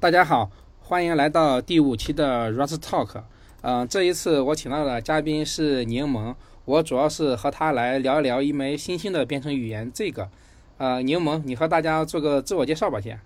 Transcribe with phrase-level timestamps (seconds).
[0.00, 3.22] 大家好，欢迎来到第五期的 Rust Talk。
[3.60, 10.30] 嗯，这一次我请到的嘉宾是柠檬，我主要是和他来聊一聊一枚新兴的编程语言这个。
[10.78, 13.20] 呃，柠檬，你和大家做个自我介绍吧，先。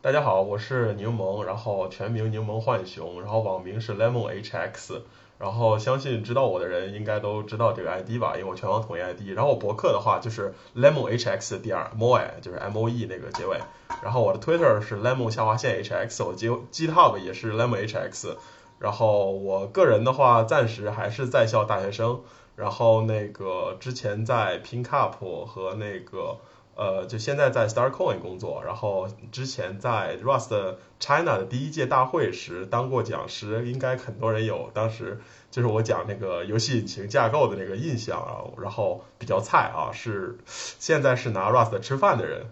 [0.00, 5.02] 大家好，我是柠檬，然后全名柠檬浣熊，然后网名是 Lemon HX，
[5.42, 9.22] 然后相信知道我的人应该都知道这个 ID 吧，因为我全网统一 ID。
[9.34, 13.58] 然后我博客的话就是 Lemon HX 第二 Moe 就是 M O E 那个结尾。
[14.04, 18.36] 然后我的 Twitter 是 Lemon 下划线 HX，我 G GitHub 也是 Lemon HX。
[18.78, 22.20] 然后我个人的话暂时还是在校大学生，
[22.54, 26.38] 然后那个之前在 PinCup 和那个。
[26.74, 42.46] 呃，就现在在 StarCoin 工作，然后之前在 Rust China 的第一届大会时当过讲师，应该很多人有当时就是我讲那个游戏引擎架构的那个印象啊，然后比较菜啊，是现在是拿 Rust 吃饭的人，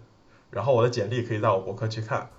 [0.51, 2.29] 然后我的简历可以在我博客去看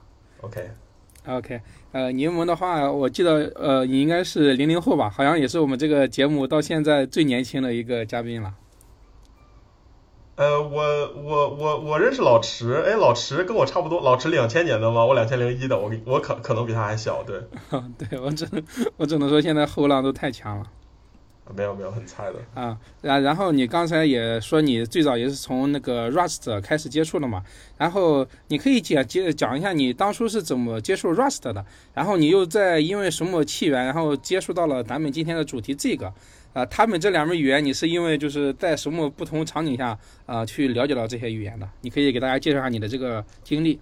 [0.43, 8.55] ，OK，OK，呃，柠檬的话，我记得呃，你应该是零零后吧，好像也是我们这个节目到现在最年轻的一个嘉宾了。
[10.35, 15.05] 呃，我我我我认识老池，哎，老池跟我差不多，老池两千年的嘛？
[15.05, 17.39] 我两千零一的，我我可可能比他还小，对。
[17.99, 18.63] 对我只能
[18.97, 20.65] 我只能说现在后浪都太强了。
[21.55, 22.39] 没有没有，很菜的。
[22.59, 27.43] 啊，然然后你刚才也说你最早也是从那个 Rust 开始接触的嘛，
[27.77, 36.15] 然后你可以讲接讲一下你当初是怎么接触 Rust 的，然后你又在因为什么契缘，然后接触到了咱们今天的主题这个。
[36.53, 41.69] 啊，他们这两门语言，你是因为就是在什么不同场景下啊去了解到这些语言的？
[41.81, 43.81] 你可以给大家介绍下你的这个经历。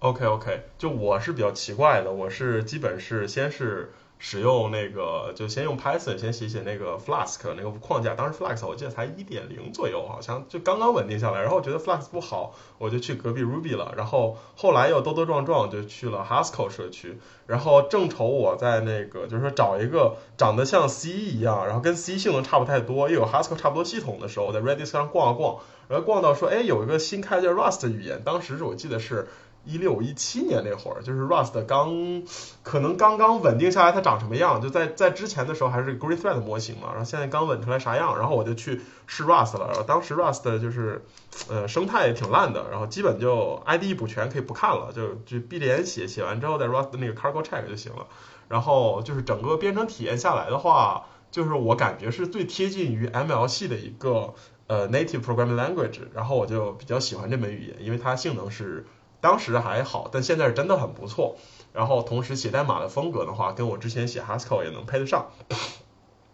[0.00, 3.92] OK OK，就我是比较奇怪的，我是基本是先是。
[4.24, 11.40] 使用那个就先用 Python 先写写那个 Flask 那个框架，当时 Flask 我记得才一点零左右，好像就刚刚稳定下来。
[11.40, 13.92] 然后我觉得 Flask 不好，我就去隔壁 Ruby 了。
[13.96, 17.18] 然后后来又兜兜撞撞就去了 Haskell 社区。
[17.48, 29.26] 然后正愁我在那个就是说找一个长得像 C 一样，然后跟 C 性能差不太多，又有 Haskell 差不多系统的时候，我在 Redis 上逛啊逛，然后逛到说，哎，有一个新开的 Rust 语言，当时我记得是。
[29.64, 32.22] 一六一七年那会儿，就是 Rust 刚
[32.62, 34.60] 可能刚刚稳定下来，它长什么样？
[34.60, 38.18] 就在在之前的时候还是 GreatThread 模型嘛，然后现在刚稳出来啥样？
[38.18, 39.68] 然后我就去试 Rust 了。
[39.68, 41.04] 然后当时 Rust 就是
[41.48, 48.06] 呃生态也挺烂的，然后基本就 IDE 补全可以不看了，就就闭着眼写，写完之后在 Rust 那个 Cargo Check 就行了。
[48.48, 54.34] 然后就是整个编程体验下来的话，就是我感觉是最贴近于 ML 系的一个
[54.66, 56.00] 呃 Native Programming Language。
[56.12, 58.84] 然后我就比较喜欢这门语言，因为它性能是。
[59.22, 61.36] 当时还好，但现在是真的很不错。
[61.72, 65.30] 然后同时写代码的风格的话，跟我之前写 Haskell 也能配得上。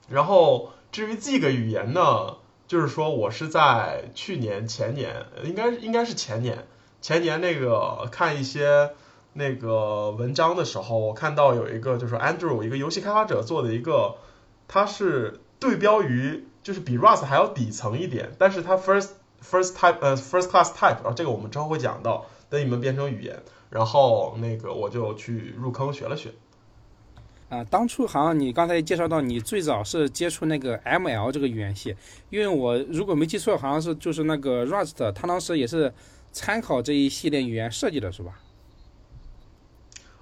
[0.09, 6.67] 然后至于 Zig 语言呢，就是说我是在去年前年，应该应该是前年
[7.01, 8.91] 前年那个看一些
[9.35, 14.17] 那个文章的时候，我看到有一个就是 Andrew 一个游戏开发者做的一个，
[14.67, 19.11] 他是对标于就是比 Rust 还要底层一点，但是它 first
[19.41, 22.27] first type 呃 first class type 啊，这个我们之后会讲到。
[22.51, 26.33] 的一门编程语言，然后那个我就去入坑学了学。
[27.49, 31.97] 啊，当初好像你刚才介绍到你最早是接触那个 ML 这个语言系，
[32.29, 35.93] 因为我如果没记错，好像是就是那个 Rust，它当时也是
[36.31, 38.41] 参考这一系列语言设计的，是吧？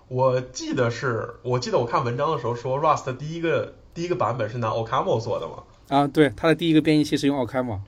[0.06, 5.64] 我记得是，我记得我看文章的时候说 Rust 第一个第一个版本是拿 OCaml 做的嘛？
[5.88, 7.80] 啊，对，它的第一个编译器是用 OCaml。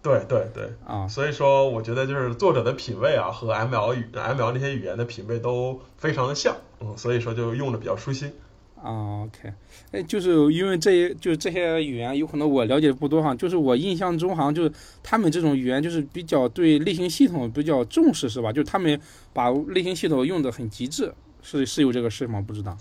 [0.00, 8.32] 对对对啊，所以说我觉得就是作者的品味啊和 ML 语 ML 那些语言的品味都非常的像，嗯，所以说就用的比较舒心。
[8.80, 9.52] 啊，OK，
[9.90, 14.72] 哎，就是因为这些就是这些语言有可能我了解不多哈，就是我印象中好像就是
[15.02, 18.52] 他们这种语言就是比较对类型系统比较重视是吧？
[18.52, 19.00] 就他们
[19.32, 22.40] 把类型系统用的很极致，是是有这个事吗？
[22.40, 22.78] 不知道。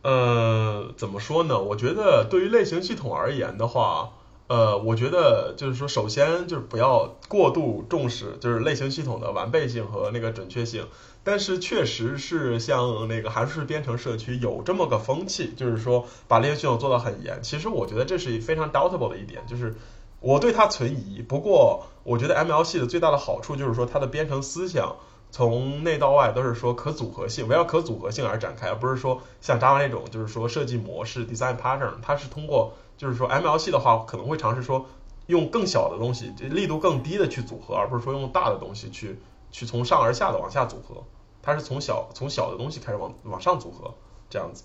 [0.00, 1.60] 呃，怎么说呢？
[1.60, 4.14] 我觉得对于类型系统而言的话。
[4.52, 10.86] 呃，我觉得就是说，首先就是不要过度重视就是类型系统的完备性和那个准确性，
[11.24, 17.42] 但是确实是像那个函数式编程社区有这么个风气，就是说把类型系统做到很严。
[17.42, 19.74] 其实我觉得这是非常 doubtable 的一点，就是
[20.20, 21.22] 我对它存疑。
[21.22, 24.96] 不过我觉得 ML 系的最大的好处就是说它的编程思想
[25.30, 32.74] 从内到外都是说可组合性，围绕可组合性而展开，而不是说像 Java 那种就是说设计模式 design pattern，它是通过。
[32.96, 34.86] 就是说，ML 系的话可能会尝试说
[35.26, 39.18] 用更小的东西，力度更低的去组合，而不是说用大的东西去
[39.50, 41.02] 去从上而下的往下组合。
[41.44, 43.92] 它是从小从小的东西开始往往上组合
[44.30, 44.64] 这样子。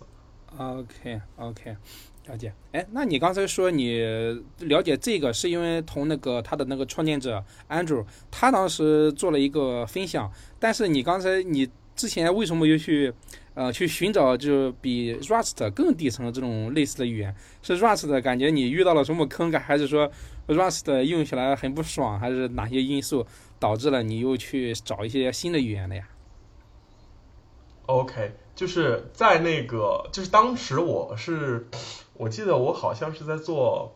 [0.57, 1.75] OK OK，
[2.27, 2.53] 了解。
[2.71, 3.99] 哎，那你刚才说你
[4.59, 13.11] 了解这个是因为同那个他的那个创建者 Andrew，他当时做了一个分享，但是你刚才你之前为什么又去
[13.57, 17.35] 呃去寻找就比 Rust 更底层的这种类似的语言？
[17.63, 20.11] 是 Rust 感觉你遇到了什么坑感，还是说
[20.47, 23.25] Rust 用起来很不爽，还是哪些因素
[23.59, 26.07] 导致了你又去找一些新的语言的呀
[27.87, 28.35] ？OK。
[28.55, 31.67] 就是在那个，就是当时我是，
[32.15, 33.93] 我记得我好像是在做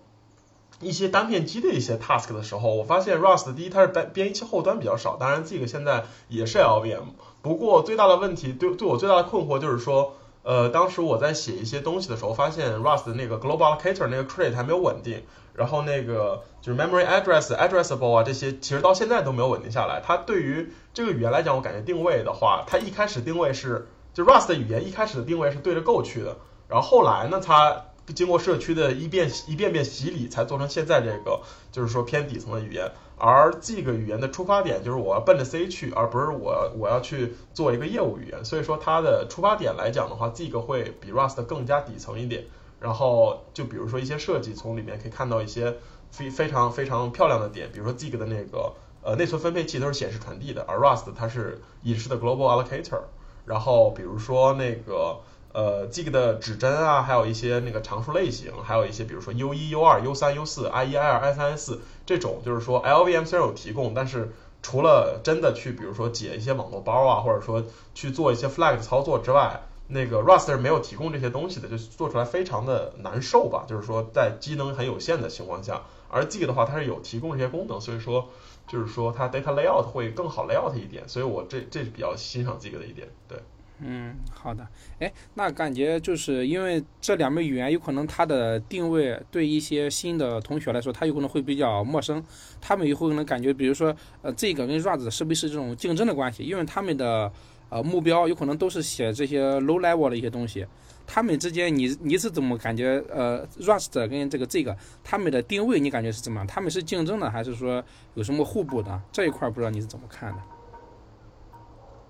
[0.79, 7.05] 一些单片机的一些 task 的时候，我发现 Rust 第一它是编编译器后端比较少，当然这个现在也是 LVM，
[7.41, 15.23] 不过最大的问题对对我最大的困惑就是说，呃，当时我在写一些东西的时候，发现 Rust 的那个 global allocator 那个 create 还没有稳定，
[15.53, 20.01] 然后那个就是 memory address addressable 啊这些其实到现在都没有稳定下来。
[20.05, 23.87] 它对于这个语言来讲，我感觉定位的话，它一开始定位是。
[24.13, 26.35] 就 Rust 的语言一开始的定位是对着 Go 去的，
[26.67, 32.91] 然后后来呢，它经过社区的一遍一遍遍洗礼，才做成现在这个就是说偏底层的语言。
[33.17, 38.43] 而这个语言的出发点就是我要奔着 C 去，而不是我我要去做一个业务语言。
[38.43, 42.45] 所以说它的出发点来讲的话，这个会比 Rust 更加底层一点。
[42.79, 45.77] 然后就比如说一些设计，从里面可以看到一些
[46.09, 53.01] 非非常非常漂亮的点，比如说 Zig 的那个呃内存分配器都是显示传递的，而 Rust 它是隐式的 global allocator。
[53.45, 55.19] 然后比如说那个
[55.53, 64.31] 呃，Zig 的指针啊，还有一些那个常数类型，还有一些比如说 U 一、U 二、U 三、U 四、I 一、I 二、I 三、I 四这种，就是说 LVM 虽然有提供，但是
[64.61, 67.63] 除了真的去比如说解一些网络包啊，或者说
[67.93, 73.65] 去做一些 flag 操作之外，那个 Rust 是没有提供这些东西的，就做出来非常的难受吧。
[73.67, 78.29] 就是说在机能很有限的情况下，而 Zig 的话它是有提供这些功能，所以说。
[78.67, 83.37] 就是说它 data layout 会更好 layout 一点，所以我这这是比较欣赏这个的一点，对。
[83.83, 84.67] 嗯，好的。
[84.99, 92.23] 哎，那感觉就是因为这两门语言有可能它的定位对一些新的同学来说，他有可能会比较陌生。
[92.61, 96.43] 他们以后可能感觉，比如说，呃，这个跟 Rust 是不是这种竞争的关系？
[96.43, 97.31] 因为他们的
[97.69, 100.65] 呃目标有可能都是写这些 low level 的一些东西。
[101.07, 103.03] 他们之间，你你是怎么感觉？
[103.11, 106.47] 呃，Rust 跟这个这个他们的定位，你感觉是怎么样？
[106.47, 109.01] 他们是竞争的，还是说有什么互补的？
[109.11, 110.39] 这一块不知道你是怎么看的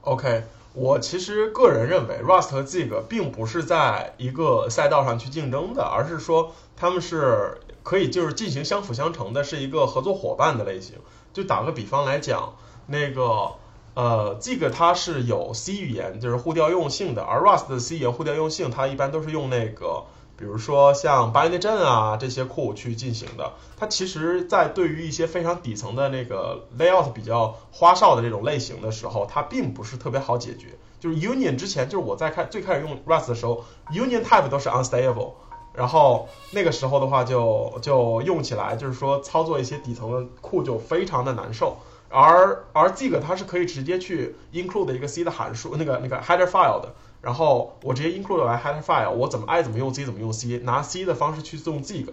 [0.02, 10.96] ？OK，我其实个人认为，Rust 和 Zig 并不是在一个赛道上去竞争的，而是说他们是可以就是进行相辅相成的，是一个合作伙伴的类型。
[11.34, 12.56] 就打个比方来讲，
[12.88, 13.54] 那个。
[13.94, 20.06] 呃，，Zig 它是有 C 语言，就是互调用性的，而 Rust 的 C 语言互调用性，它一般都是用那个，
[20.42, 23.54] 比如说像 Bindgen 啊这些库去进行的。
[23.78, 30.70] 它其实，在对于一些非常底层的那个 layout 比较花哨的这种类型的时候，它并不是特别好解决。
[31.00, 35.34] 就是 Union 之前，就是我在开最开始用 Rust 的时候，Union type 都是 unstable，
[35.74, 41.78] 然后那个时候的话就就用起来，就是说操作一些底层的库就非常的难受。
[42.10, 51.06] 而而这个它是可以直接去 include 一个 C 的函数，那个那个 header file 的，然后我直接 include 来 header file，我怎么爱怎么用 C 怎么用 C，拿 C
[51.06, 52.08] 的方式去用 zig，，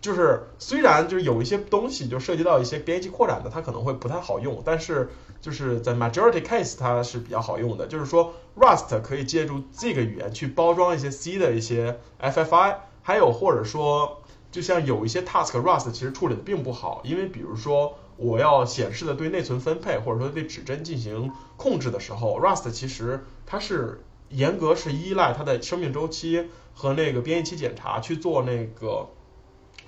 [0.00, 17.98] 就是虽然就是有一些东西就涉及到一些编辑扩展的，它可能会不太好用，但是就是在 majority case 它是比较好用的，就是说 Rust 可以借助这个语言去包装一些 C 的一些 FFI，还有或者说就像有一些 task Rust 其实处理的并不好，因为比如说。
[18.16, 29.08] 我要显示的对内存分配或者说对指针进行控制的时候，Rust 其实它是严格是依赖它的生命周期和那个编译器检查去做那个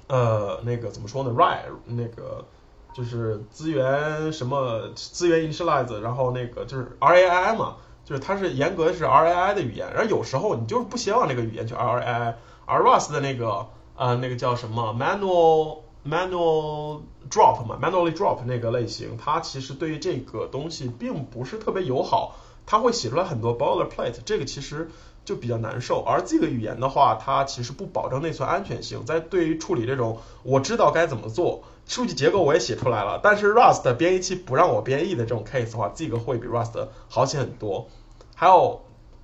[0.07, 2.47] 呃那个怎么说呢？RAI 那个
[2.95, 12.35] 就是资源什么资源 initialize，然后那个就是 RAI 嘛，就是它是严格的是 RAI 的语言，然后有时候你就是不希望那个语言去 RAI，
[12.65, 22.37] 而 Rust 的那个呃那个叫什么 manual manual drop 嘛，manually drop 那个类型，它其实对于这个东西并不是特别友好，
[22.67, 24.91] 它会写出来很多 boilerplate，这个其实
[25.25, 26.03] 就比较难受。
[26.03, 37.89] 而这个语言的话，它其实不保证内存安全性，在对于处理这种我知道该怎么做，数据结构我也写出来了，但是 Rust 编译器不让我编译的这种 case 的话，这个会比 Rust 好写很多。
[38.35, 38.83] 还有，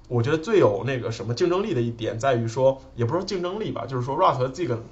[0.08, 4.82] 我觉得最有那个什么竞争力的一点在于说，也不是竞争力吧，就是说 Rust 和这个。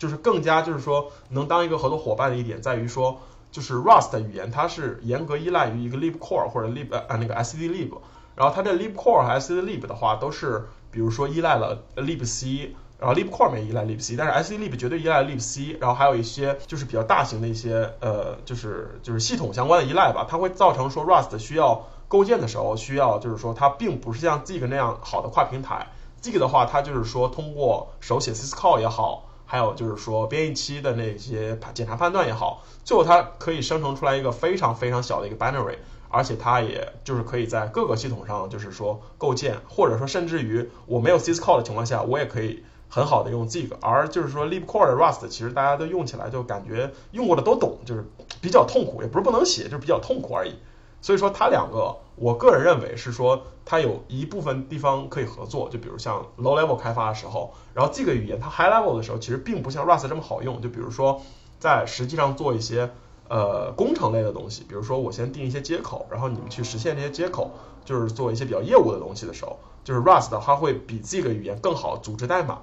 [0.00, 7.90] 就是更加就是说能当一个合作伙伴的一点在于说，就是 Rust 语言它是严格依赖于一个 libcore 或者 lib 呃那个 stdlib，
[8.36, 25.86] 然后它这 libcore 和 stdlib 的话都是比如说依赖了 libc，然后 libcore 没依赖 libc，但是 stdlib 绝对依赖 libc，然后还有一些就是比较大型的一些呃就是就是系统相关的依赖吧，它会造成说 Rust 需要构建的时候需要就是说它并不是像 Zig 那样好的跨平台。
[26.22, 35.78] Zig 的话，它就是说通过手写 syscall 也好，还有就是说编译器的那些检查判断也好，最后它可以生成出来一个非常非常小的一个 binary，
[36.08, 42.62] 而且它也就是可以在各个系统上就是说构建，或者说甚至于我没有 syscall 的情况下，我也可以。
[42.92, 48.04] 很好的用 Zig，而就是说 LibCore 的 Rust，其实大家都用起来就感觉用过的都懂，就是
[48.40, 50.56] 比较痛苦，也不是不能写，就是比较痛苦而已。
[51.00, 60.60] 所以说它两个，我个人认为是说它有一部分地方可以合作，就比如像 Low Level 开发的时候，然后这个语言它 High Level 的时候，其实并不像 Rust 这么好用。
[60.60, 61.22] 就比如说
[61.58, 62.90] 在实际上做一些
[63.30, 67.52] 呃工程类的东西，比如说我先定一些接口，然后你们去实现这些接口，
[67.86, 72.58] 就是做一些比较业务的东西的时候，就是 Rust 它会比这个语言更好组织代码。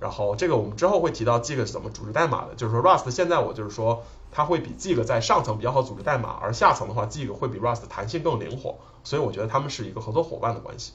[0.00, 4.02] 然后这个我们之后会提到 Zig 是怎么组织代码的，就是说 Rust 现在我就是说
[4.32, 10.94] 它会比 Zig 在上层比较好组织代码，而下层的话 Zig 会比 Rust 弹性更灵活，所以我觉得他们是一个合作伙伴的关系。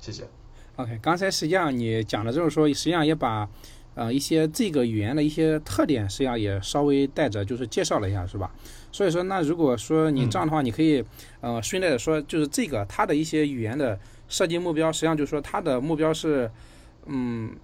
[0.00, 0.24] 谢谢。
[0.76, 3.46] OK，刚才实际上你讲的就是说，实际上也把
[3.94, 8.50] 呃一些这个语言的一些特点，实际上也稍微带着就是介绍了一下，是吧？
[8.90, 11.04] 所以说那如果说你这样的话，你可以
[11.42, 16.50] 呃顺带的说，就是这个它的一些语言的设计目标，实际上就是说它的目标是
[17.04, 17.54] 嗯。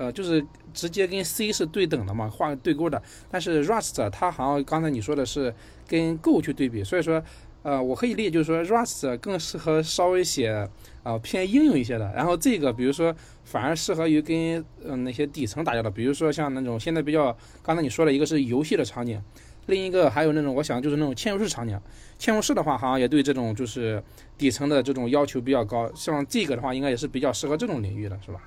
[0.00, 0.42] 呃，就是
[0.72, 3.02] 直接跟 C 是对等的嘛，画对勾的。
[3.30, 5.54] 但是 Rust 它好像刚才你说的是
[5.86, 7.22] 跟 Go 去对比，所以说，
[7.62, 10.66] 呃，我可以理解就是说 Rust 更适合稍微写
[11.02, 12.10] 呃偏应用一些的。
[12.14, 13.14] 然后这个比如说
[13.44, 19.22] 反而适合于跟嗯那些底层打交道，比如说像那种现在比较刚才你说的一个是游戏的场景，
[19.66, 21.78] 另一个还有那种我想就是那种嵌入式场景。
[22.18, 24.02] 嵌入式的话好像也对这种就是
[24.38, 28.40] 底层的这种要求比较高，像这个的话应该也是比较适合这种领域的，是吧？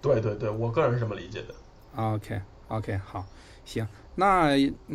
[0.00, 1.54] 对对对，我个人是这么理解的。
[1.96, 3.24] OK OK，好，
[3.64, 4.50] 行，那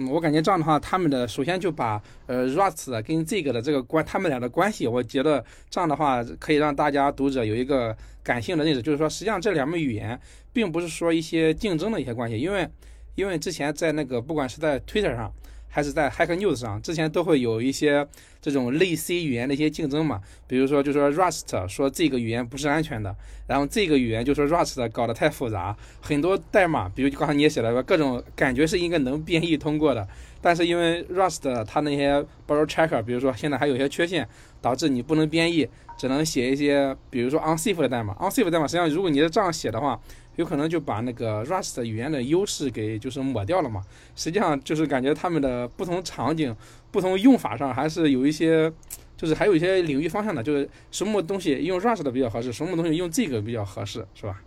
[0.10, 10.20] 我感觉这样的话，他们的首先就把呃 Rust 跟这个的这个关，他们俩的关系，我觉得这样的话可以让大家读者有一个感性的认识，就是说，实际上这两门语言
[10.52, 12.68] 并不是说一些竞争的一些关系，因为
[13.16, 15.32] 因为之前在那个不管是在 Twitter 上。
[15.75, 18.08] 还是在 Hack News 上，之前都会有一些
[18.41, 23.13] 这种类 C 语言的一些竞争嘛，比如说就说 Rust 说这个语言不是安全的，
[23.46, 30.08] 然后这个语言就说 Rust 搞得太复杂，很多代码，比如刚才你也写了个各种感觉是应该能编译通过的，
[30.39, 34.25] 但是因为 Rust 它那些 Borrow Checker，比如说现在还有一些缺陷，
[34.62, 35.67] 导致你不能编译，
[36.00, 40.00] 只能写一些比如说 unsafe 的代码，unsafe 代码实际上如果你是这样写的话。
[40.38, 43.82] 有可能就把那个 Rust 语言的优势给就是抹掉了嘛？
[44.15, 46.56] 实际上就是感觉他们的不同场景、
[46.92, 48.72] 不同用法上还是有一些，
[49.15, 54.42] 就是还有一些领域方向的，就是什么东西用 Rust 的比较合适，什么东西用这个比较合适，是吧？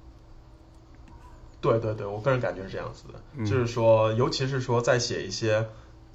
[1.60, 5.66] 对对对，我个人感觉是这样子的，就是说，尤其是说在写一些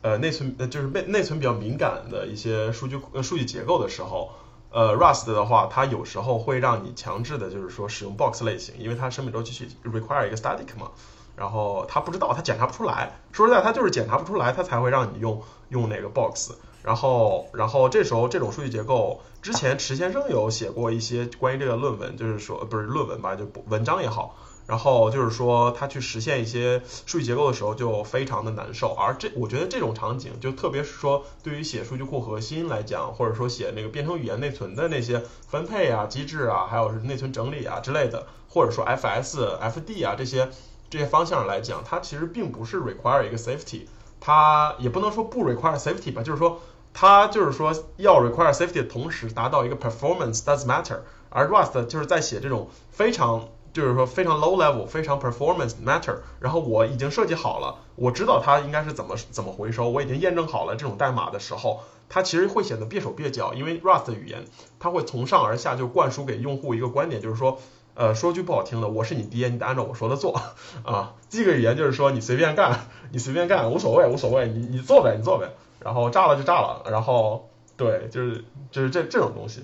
[0.02, 4.32] 呃内存呃就是内内存比较敏感的一些数据呃数据结构的时候。
[4.74, 10.90] 呃，Rust 的话，它有时候会让你强制的，就是说使用 box 类型，因为它生命周期 require 一个 static 嘛，
[11.36, 13.20] 然后它不知道，它检查不出来。
[13.32, 16.54] 说实在，它就是检查不出来，它才会让你用用那个 box。
[16.82, 24.36] 然后，然后这时候这种数据结构，之前池先生有写过一些关于这个论文，就是说不是论文吧，就文章也好。
[24.66, 40.50] 然后就是说，他去实现一些数据结构的时候就非常的难受，而这我觉得这种场景，就特别是说对于写数据库核心来讲，或者说写那个编程语言内存的那些分配啊、机制啊，还有是内存整理啊之类的，或者说 FS、FD 啊这些
[40.90, 43.88] 这些方向来讲，它其实并不是 require 一个 safety，
[44.22, 46.62] 它也不能说不 require safety 吧，就是说
[46.94, 53.50] 它就是说要 require safety 的同时达到一个 performance does matter，而 Rust 就是在写这种非常。
[53.74, 56.20] 就是说非常 low level，非常 performance matter。
[56.40, 64.46] 然后我已经设计好了，我知道它应该是怎么怎么回收，我已经验证好了这种代码的时候，它其实会显得蹩手蹩脚，因为 Rust 语言
[64.80, 67.60] 它会从上而下就灌输给用户一个观点，就是说，
[67.96, 70.40] 呃，说句不好听的，我是你爹，你得按照我说的做
[70.86, 71.14] 啊。
[71.30, 72.80] 这个语言就是说你随便干，
[73.12, 75.50] 你随便干无所谓无所谓，你你做呗你做呗，
[75.80, 79.64] 然后炸了就炸了，然后对，就是就是这这种东西。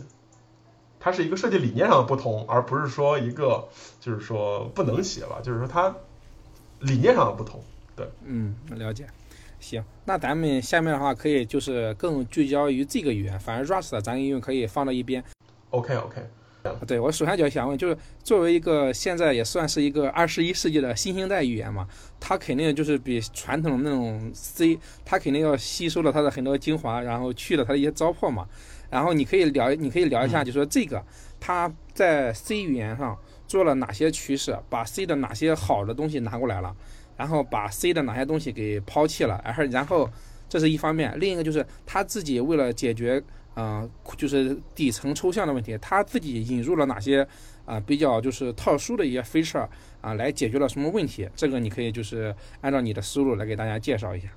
[1.00, 3.68] 它是一个设计理念上的不同，而不是说一个
[4.00, 5.96] 就是说不能写吧，就是说它
[6.80, 7.64] 理念上的不同。
[7.96, 9.08] 对，嗯，了解。
[9.60, 15.24] 行，那咱们下面的话可以就是更聚焦于这个语言，反正 Rust 咱应用可以放到一边。
[15.72, 16.30] OK OK。
[16.86, 21.88] 对我首先就想问，就是作为一个现在也算是一个二十一世纪的新兴代语言嘛，
[22.20, 28.46] 它肯定就是比传统的那种 C，它肯定要吸收了它的很多精华，然后去了它的一些糟粕嘛。
[28.90, 31.04] 然后你可以聊，你可以聊一下，就说这个
[31.40, 33.18] 它在 C 语言上
[33.48, 36.76] 做了哪些取舍，把 C 的哪些好的东西拿过来了，
[37.18, 40.10] 然后把 C 的哪些东西给抛弃了，然后然后
[40.48, 43.22] 这是一方面，另一个就是他自己为了解决，
[43.56, 47.28] 嗯，就是底层抽象的问题，他自己引入了哪些
[47.66, 49.68] 啊比较就是特殊的一些 feature
[50.02, 54.28] 啊来解决了什么问题，这个你可以就是按照你的思路来给大家介绍一下。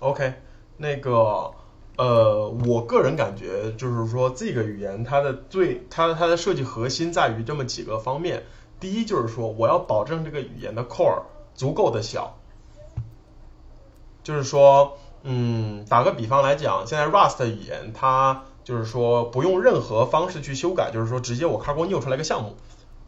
[0.00, 0.32] OK，
[0.78, 1.52] 那个
[1.96, 8.44] 呃，我个人感觉就是说这个语言它的最它它的设计核心在于这么几个方面。
[8.80, 11.22] 第一就是说我要保证这个语言的 core
[11.54, 12.38] 足够的小，
[14.24, 22.56] 就是说，嗯，打个比方来讲，现在 Rust 语言它就是说不用任何方式去修改，就是说直接我 Cargo new 出来一个项目，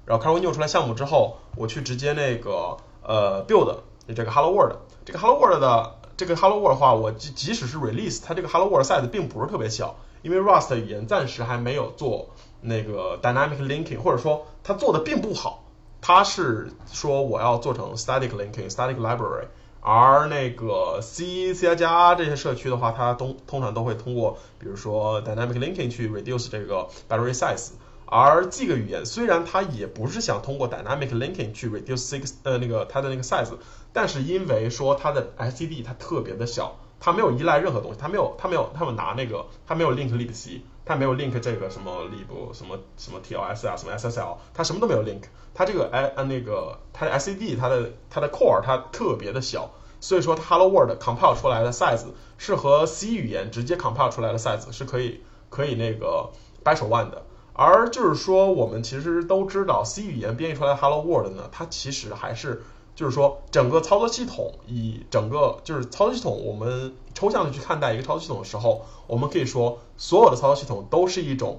[0.04, 3.78] 然后 Cargo new 出来项目之后，我去直接那个呃 build
[4.14, 10.74] 这个 Hello World，这个 Hello World 的这个 Hello World 的话，我即即使是 release，它这个 Hello World size 并不是特别小，因为 Rust
[10.76, 12.30] 语言暂时还没有做
[12.60, 15.64] 那个 dynamic linking，或者说它做的并不好。
[16.00, 19.46] 它是说我要做成 static linking static library，
[19.80, 27.70] 而那个 C C 加加这些社区的话，它通通常都会通过比如说 dynamic linking 去 reduce 这个 battery size。
[28.16, 33.50] 而这个语言虽然它也不是想通过 dynamic linking 去 reduce six 呃那个它的那个 size，
[33.92, 40.60] 但是因为说它的 SCD 它特别的小，它没有依赖任何东西，它没有它没有他们拿那个它没有 link libc。
[40.86, 45.22] 它没有 link 这个什么 lib 什么什么 TLS 啊，什么 SSL，它什么都没有 link。
[45.54, 52.04] 它这个哎呃那个它的 SCD 它的它的 core 它特别的小，所以说 Hello World compile 出来的 size
[52.36, 56.30] 是和 C 语言直接 compile 出来的 size 是可以可以那个
[56.62, 57.24] 掰手腕的。
[57.54, 62.62] 而就是说我们其实都知道 C 语言编译出来的 Hello World 呢，它其实还是。
[62.96, 71.58] 就是说，整个操作系统以整个就是操作系统，我们抽象的去看待一个操作系统的时候，我们可以说，所有的操作系统都是一种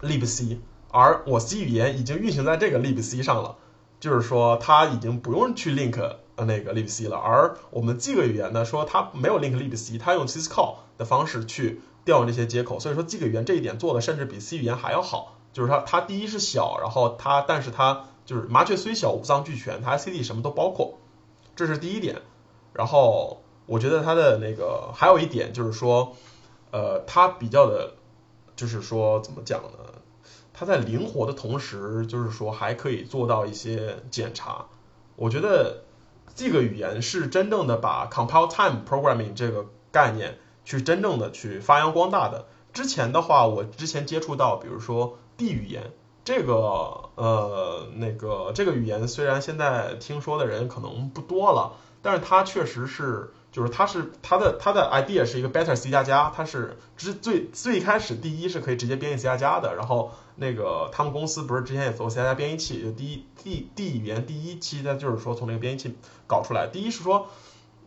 [0.00, 0.56] libc，
[0.90, 3.56] 而我 C 语言已经运行在这个 libc 上了，
[4.00, 6.00] 就是说它已经不用去 link
[6.36, 7.18] 呃那个 libc 了。
[7.18, 15.36] 而我们这个语言呢，说它没有 link libc，它用 syscall 的方式去调用这些接口，所以说这个语言这一点做的甚至比 C 语言还要好。
[15.52, 18.06] 就是它它第一是小，然后它但是它。
[18.28, 20.98] 就是麻雀虽小五脏俱全，它 CD 什么都包括，
[21.56, 22.20] 这是第一点。
[22.74, 26.14] 然后我觉得它的那个还有一点就是说，
[26.70, 27.94] 呃，它比较的，
[28.54, 29.70] 就是说怎么讲呢？
[30.52, 34.66] 它在灵活的同时，就是说还可以做到一些检查。
[35.16, 35.84] 我觉得
[36.34, 42.46] 这个语言是真正的把 compile time programming 这个概念去真正的去发扬光大的。
[42.74, 45.92] 之前的话，我之前接触到，比如说 D 语言。
[46.24, 67.28] 这个呃，那个这个语言虽然现在听说的人可能不多了，但是它确实是，就是它是它的它的 idea 是一个 better C 加加，它是之最最开始第一是可以直接编译 C 加加的，然后那个他们公司不是之前也做 C 加加编译器，就第一 D D 语言第一期呢，就是说从那个编译器搞出来，第一是说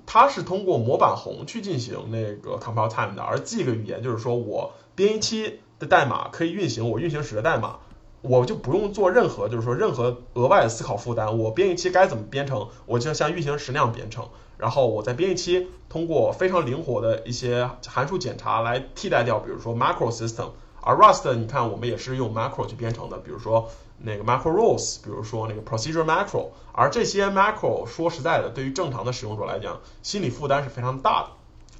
[0.05, 7.79] 它是通过模板宏去进行那个 compile time 的，而这个语言就是说我编译期的代码可以运行我运行时的代码。
[8.23, 11.39] 我就不用做任何，就是说任何额外的思考负担。
[11.39, 14.29] 我编译期该怎么编程，我就像运行时那样编程。
[14.59, 20.49] 然后我在编译期通过非常灵活的一些函数检查来替代掉，比如说 macro system。
[20.81, 26.49] 而 Rust 你看我们也是用 macro 去编程的，比如说那个 macro rules，比如说那个 procedure macro。
[26.73, 31.29] 而这些 macro 说实在的，对于正常的使用者来讲，心理负担是非常大的。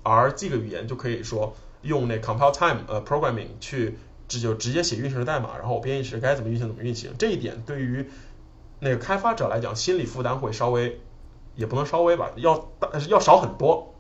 [0.04, 3.98] 而这个语言就可以说用那 compile time 呃 programming 去。
[4.28, 7.14] 这就直接写运行的代码，然后我编译时该怎么运行怎么运行。
[7.20, 8.10] 这一点对于
[8.80, 11.02] 那个开发者来讲，心理负担会稍微，
[11.58, 13.94] 也不能稍微吧，要大要少很多。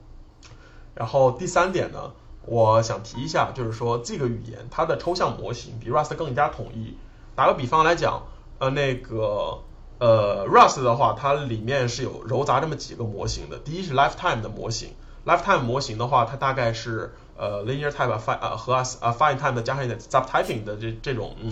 [0.96, 2.14] 然后第三点呢，
[2.46, 6.98] 我想提一下，就是说这个语言它的抽象模型比 Rust 更加统一。
[7.36, 8.24] 打个比方来讲，
[8.60, 9.60] 呃，那个
[10.00, 13.58] 呃 Rust 的话，它里面是有糅杂这么几个模型的。
[13.60, 17.14] 第一是 Lifetime 的模型，Lifetime 模型的话，它大概是。
[17.38, 18.08] 呃，linear type
[18.40, 21.52] 呃和 fine time 加上一点 subtyping 的这这种嗯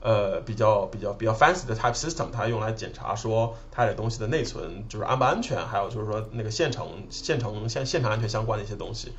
[0.00, 9.12] 呃比较比较比较 fancy 的 type system，它用来检查说它的东西的内存就是安不安全，还有就是说那个线程线程线线程安全相关的一些东西，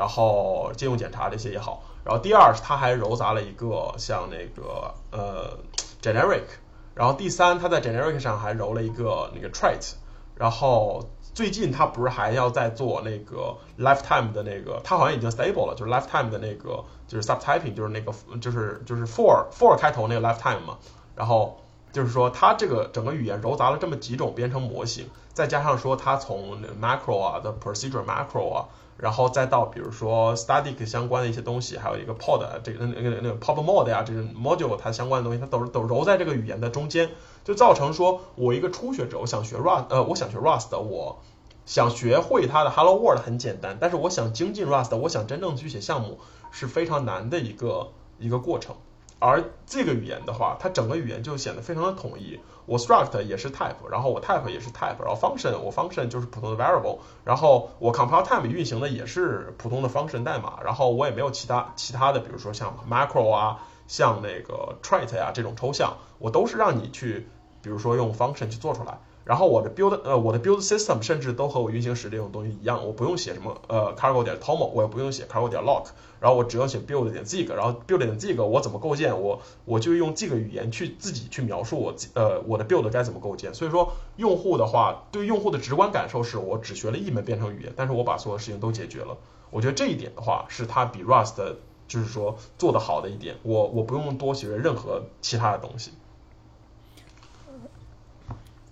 [0.00, 1.82] 然后借用检查这些也好。
[2.06, 5.58] 然后第二是它还糅杂了一个像那个呃
[6.00, 6.48] generic，
[6.94, 9.92] 然后第三它在 generic 上还揉了一个那个 trait，
[10.34, 11.04] 然后。
[11.32, 20.76] 最近它不是还要再做那个 lifetime 的那个，它好像已经 stable 了，就是 lifetime 的那个，就是 subtyping，就是那个，就是就是 for for 开头那个 lifetime 嘛。
[21.14, 21.60] 然后
[21.92, 28.68] 就是说，它这个整个语言糅杂了这么几种编程模型，再加上说它从 macro 啊的 procedure macro 啊，
[29.00, 37.08] 然后再到比如说 static 相关的一些东西，还有一个 pod 这个那个那个 pop mod 呀，这个 module 它相关的东西，它都是都揉在这个语言的中间。
[37.42, 41.20] 就造成说，我一个初学者，我想学 Rust，呃，我想学 Rust，我
[41.64, 46.18] 想学会它的 Hello World 很简单，但是我想精进 Rust，我想真正去写项目
[46.50, 48.76] 是非常难的一个一个过程。
[49.18, 52.40] 而这个语言的话，它整个语言就显得非常的统一。
[52.70, 60.22] 我 struct 也是 type，然后我 type 也是 type，然后 function 我 function 就是普通的 variable，然后我 compile time 运行的也是普通的 function
[60.22, 67.26] 代码，然后我也没有其他其他的，比如说像 macro 啊，像那个 trait 啊这种抽象，我都是让你去，
[67.60, 69.00] 比如说用 function 去做出来。
[69.24, 75.86] 然后我的 build 呃我的 build system 甚至都和我运行时这种东西一样，我不用写什么呃 cargo 点 tomo，我也不用写 cargo 点 lock，
[76.20, 83.54] 然后我只要写 build 点 zig，然后 build 点 zig 我怎么构建，我我就用这个语言去自己去描述我呃我的 build 该怎么构建。
[83.54, 89.16] 所以说用户的话，对用户的直观感受是我只学了一门编程语言，但是我把所有事情都解决了。
[89.50, 91.56] 我觉得这一点的话是它比 Rust
[91.88, 95.92] 就是说做的好的一点，我我不用多学任何其他的东西。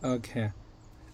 [0.03, 0.51] OK。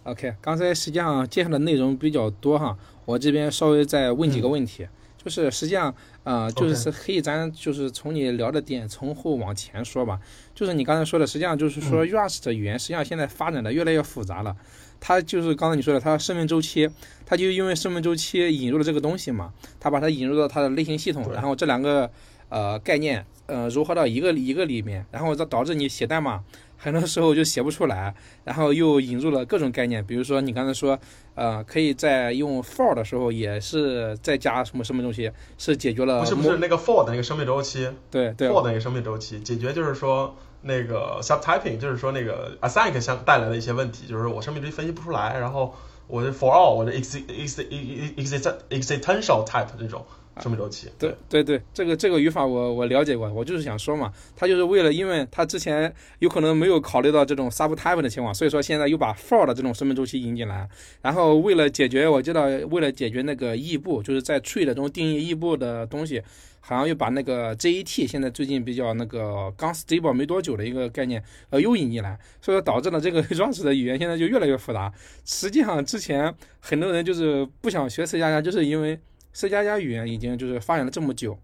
[0.05, 10.18] OK，刚才实际上介绍的内容比较多哈，我这边稍微再问几个问题，就是实际上，呃，就是可以咱就是从你聊的点从后往前说吧，
[10.54, 14.56] 就是你刚才说的，实际上就是说 Rust 语言实际上现在发展的越来越复杂了，
[14.98, 16.88] 它就是刚才你说的，它生命周期，
[17.24, 22.10] 它就因为生命周期引入了这个东西嘛，它把它引入到它的类型系统，然后这两个
[22.48, 26.42] 呃概念呃融合到一个一个里面，然后这导致你写代码。
[26.85, 30.99] 很多时候就写不出来，然后又引入了各种概念，比如说你刚才说，
[31.35, 45.75] 呃，可以在用 for 的时候也是再加什么什么东西，是解决了不是不是那个 for 的那个生命周期，对对，for 的那个生命周期解决就是说那个 subtyping 就是说那个 async 相带来的一些问题，就是我生命周期分析不出来，然后
[46.07, 50.05] 我的 for all 我的 ex ex ex ex existential type 这种。
[50.40, 60.68] 生命周期，对对对，这个这个语法我我了解过，我就是想说嘛，他就是为了，因为他之前有可能没有考虑到这种 subtype 的情况，所以说现在又把 for 的这种生命周期引进来，
[61.03, 66.20] 然后为了解决，我知道为了解决那个异步，就是在 tree 的中定义异步的东西，
[66.59, 74.92] 好像又把那个 JET 现在最近比较那个刚 stable 没多久的一个概念，呃，又引进来，所以说导致了这个 Rust 的语言现在就越来越复杂。
[75.25, 78.99] 实际上之前很多人就是不想学 C 加加，就是因为。
[79.35, 81.37] C 加加语言已经就是发展了这么久，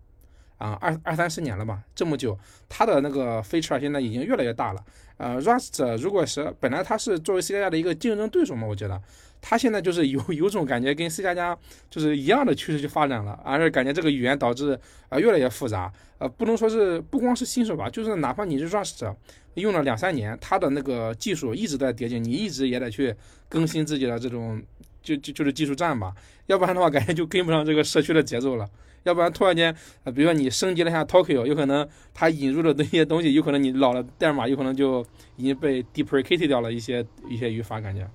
[0.57, 4.83] 啊，二二三十年了吧，这么久，它的那个 feature 现在已经越来越大了。
[5.19, 8.99] 呃，Rust 如果是本来它是作为 C 加加的一个竞争对手嘛，我觉得
[9.43, 11.59] 它现在就是有有种感觉跟 C 加加
[11.91, 14.79] 就是一样的趋势去发展了，而是感觉这个语言导致
[15.11, 15.93] 啊越来越复杂。
[16.19, 19.15] 呃，不能说是不光是新手吧，就是哪怕你是 Rust
[19.55, 23.15] 用了两三年，它的那个技术一直在迭进，你一直也得去
[23.49, 24.63] 更新自己的这种。
[25.03, 26.13] 就就就是技术站吧，
[26.47, 28.69] 要不然的话，感觉就跟不上这个社区的节奏了。
[29.05, 35.03] 要不然突然间，啊，比如说你升级了一下 Tokyo，有可能它引入的那些东西，有可能你老的代码有可能就
[35.37, 38.07] 已经被 deprecated 掉了一些一些语法，感觉。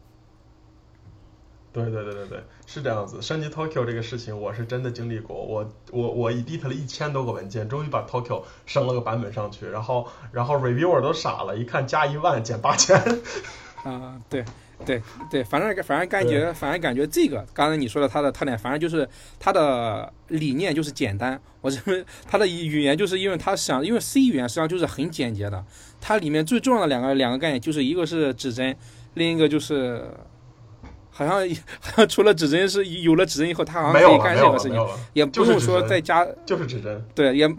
[1.74, 3.22] 对对对对对，是这样子。
[3.22, 5.36] 升级 Tokyo 这个事情，我是真的经历过。
[5.36, 12.96] 我我我 edit 了一千多个文件，终于把 Tokyo 升了个版本上去，然后然后 reviewer 都傻了，一看加一万减八千。
[13.84, 14.46] 啊，对。
[14.84, 19.08] 对对，反正反正感觉，反正感觉这个刚才你说的它的特点，反正就是
[19.40, 21.40] 它的理念就是简单。
[21.62, 25.64] 我认为它的语言就是因为它想，因为 C 语言实际上就是很简洁的。
[26.02, 28.76] 它里面最重要的两个两个概念，就是一个是指针，
[29.14, 30.06] 另一个就是
[31.10, 31.36] 好像
[31.80, 34.80] 好像除了指针是有了指针以后，它好像可以干任何事情，
[35.14, 37.04] 也不用说再加，就是指针。
[37.16, 37.50] 对，也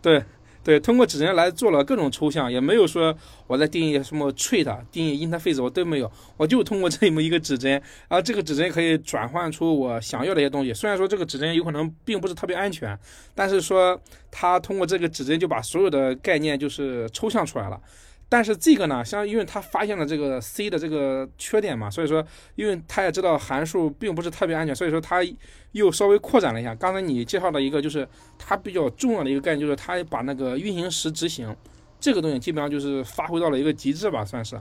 [0.00, 0.22] 对。
[0.64, 7.72] 对，通过指针来做了各种抽象，也没有说我在定义什么 trait，定义 interface 我都没有，我就通过这么一个指针，
[8.08, 10.72] 然后这个指针可以转换出我想要的一些东西。
[10.72, 12.96] 虽然说这个指针有可能并不是特别安全，
[13.34, 17.80] 但是说它通过这个指针就把所有的概念就是抽象出来了。
[18.32, 25.18] 但是这个呢，像因为他发现了这个 C 的这个缺点嘛，所以说，因为他也知道函数并不是特别安全，所以说他
[25.72, 26.74] 又稍微扩展了一下。
[26.74, 31.54] 刚才你介绍的一个就是它比较重要的一个概念，就是它把那个运行时执行
[32.00, 34.58] 这个东西基本上就是发挥到了一个极致吧，算是。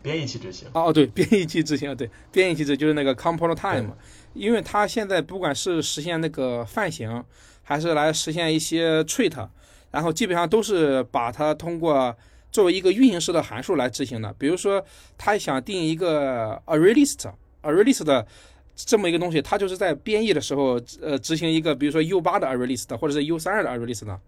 [0.00, 0.68] 编译器执行。
[0.72, 3.90] 哦，对，编译器执行，对，编译器执就是那个 compile time，
[4.34, 7.24] 因为它现在不管是实现那个泛型，
[7.64, 9.48] 还是来实现一些 trait。
[9.94, 12.12] 然后基本上都是把它通过
[12.50, 14.34] 作为一个运行式的函数来执行的。
[14.36, 14.84] 比如说，
[15.16, 18.26] 他想定一个 array list，array list 的
[18.74, 24.18] 这么一个东西，它就是在编译的时候，呃，执行一个比如说 U 八的 array list，或者是 U 三二的 array list 呢。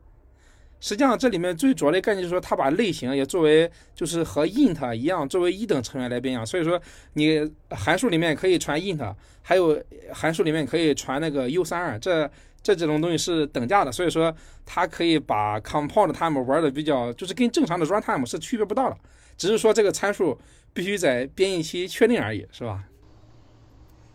[0.79, 6.47] 实际上，这里面最主要的概念就是说，它把类型也作为就是和 int 一样，作为一等成员来编译。
[6.47, 6.81] 所以说，
[7.15, 12.31] 你函数里面可以传 int，还有函数里面可以传那个 U 三二，这。
[12.67, 18.97] 这几种东西是等价的，所以说它可以把 compile time 玩的比较，就是跟正常的 run time 是区别不到的，
[19.37, 20.37] 只是说这个参数
[20.75, 22.83] 必须在编译期确定而已，是吧？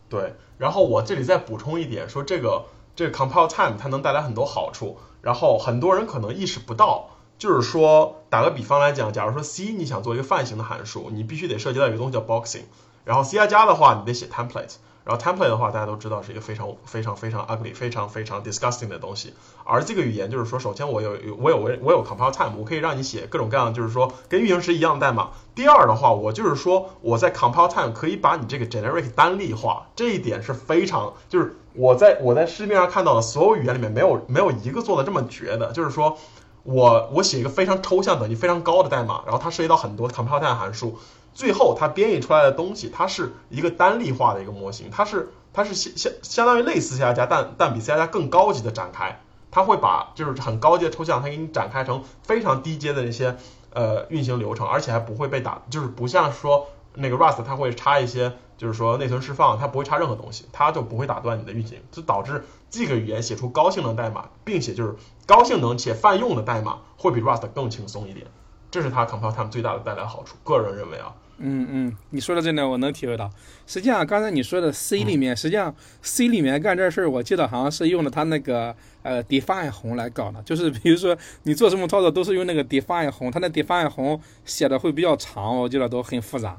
[0.10, 12.64] 对，然后我这里再补充一点，说这个这个 compile time 它能带来很多好处，然后很多人可能意识不到，就是说打个比方来讲，假如说 C 你想做一个泛型的函数，你必须得涉及到一个东西叫 boxing，
[13.06, 14.76] 然后 C 加加的话你得写 template。
[15.04, 19.34] 然后 template 的话，大家都知道是一个非常非常非常 ugly、非常非常 disgusting 的东西。
[19.64, 25.32] 而这个语言就是说，首先我有我有我我有 compile time，我可以让你写各种各样，就是说跟运行时一样的代码。
[25.56, 36.16] 第二的话，我就是说我在 compile time 可以把你这个 generic 单例化，这一点是非常就是我在我在市面上看到的所有语言里面没有没有一个做的这么绝的，就是说
[36.64, 41.00] 我我写一个非常抽象等级非常高的代码，然后它涉及到很多 compile time 函数。
[41.34, 53.38] 最后，它编译出来的东西，它是一个单例化的一个模型，它是它是相相相当于类似 C 加加，但但比 C 加加更高级的展开，它会把就是很高阶抽象，它给你展开成非常低阶的那些
[53.74, 68.28] 呃运行流程，而且还不会被打，就是不像说那个 Rust 它会插一些就是说内存释放，它不会插任何东西，它就不会打断你的运行，就导致这个语言写出高性能代码，并且就是高性能且泛用的代码会比 Rust 更轻松一点。
[68.72, 73.30] 这是他 compile time 最大的带来好处，个人认为啊，嗯嗯，你说的这点我能体会到。
[73.68, 86.58] 实际上，刚才你说的 C 里面，实际上 C 里面干这事儿，我记得好像是用的它那个呃 define 红来搞的，就是比如说你做什么操作都是用那个 define 红，它那 define 红写的会比较长，我记得都很复杂。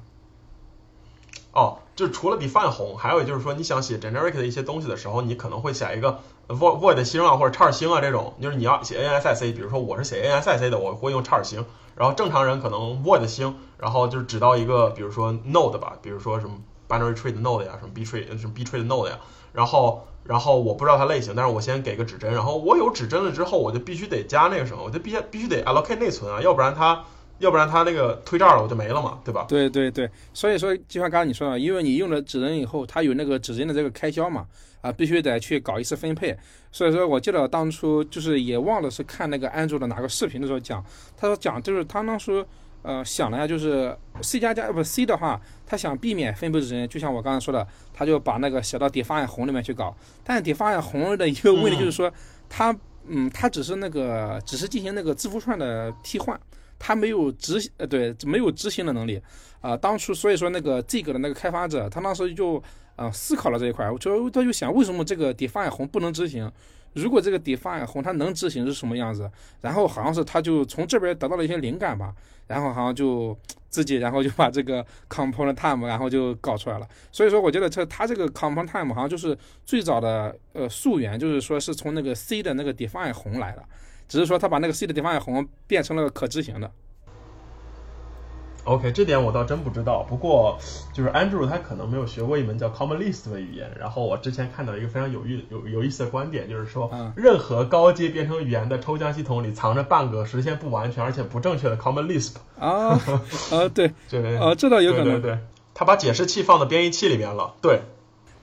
[1.53, 6.21] 哦，就除了 define 红，还有就是说你想写 generic 的一些东西的时候，你可能会写一个。
[6.49, 11.65] void void 星啊或者 char 星啊这种，就是你要写 ANSIC，比如说我是写 ANSIC 的，我会用 char 星。
[11.97, 16.57] 然后正常人可能 void 星，然后就是指到一个，比如说 node 吧，比如说什么
[16.89, 19.19] binary tree 的 node 呀，什么 b tree 什么 b tree 的 node 呀。
[19.53, 27.05] 然后然后我不知道它类型，但是我先给个指针，然后我有指针了之后，我就必须得加那个什么，我就必须必须得 allocate 内存啊，要不然它
[27.39, 29.45] 要不然它那个推这儿了我就没了嘛，对吧？
[29.49, 34.47] 对对对，所以说就像刚刚你说的，因为你用了指针以后，它有那个指针的这个开销嘛。
[34.83, 36.37] 啊，必须得去搞一次分配，
[36.71, 40.85] 所以说我记得当初就是也忘了是看那个安卓的哪个视频的时候讲，
[41.17, 42.45] 他说讲就是他当初
[42.83, 52.13] 呃想了下，就是 C 加加不 C 的话，他想避免分布指针，就像我刚才说的，他就把那个写到 define 红里面去搞，但 define 红的一个问题就是说，
[52.49, 56.39] 他嗯他只是那个只是进行那个字符串的替换，
[56.85, 59.23] 他没有执行呃对没有执行的能力
[59.61, 62.63] 啊，当初所以说那个这个的那个开发者他当时就。
[62.95, 66.49] 啊，思考了这一块，就他就想为什么这个 define 红不能执行？
[66.93, 69.29] 如果这个 define 红它能执行是什么样子？
[69.63, 72.15] 然后好像是他就从这边得到了一些灵感吧，
[72.47, 73.37] 然后好像就
[73.71, 76.87] 自己然后就把这个 component time 然后就搞出来了。
[77.11, 83.65] 所以说，我觉得这他这个 component time 好像就是最早的呃溯源，就是说是从那个 C 的那个 define 红来的，
[84.13, 86.71] 只是说他把那个 C 的 define 红变成了可执行的。
[88.65, 90.03] OK，这点我倒真不知道。
[90.03, 90.59] 不过，
[90.93, 93.75] 就是 Andrew 他可能没有学过一门叫 Common Lisp 的语言。
[93.81, 102.35] 然后我之前看到一个非常有意有有意思的观点，就是说，任何高阶编程语言的抽象系统里藏着半个实现不完全而且不正确的 Common Lisp。
[102.59, 103.01] 啊，
[103.51, 105.23] 啊，对， 对，啊，这倒有可能。
[105.23, 105.39] 对，
[105.73, 107.55] 他把解释器放到编译器里面了。
[107.63, 107.81] 对，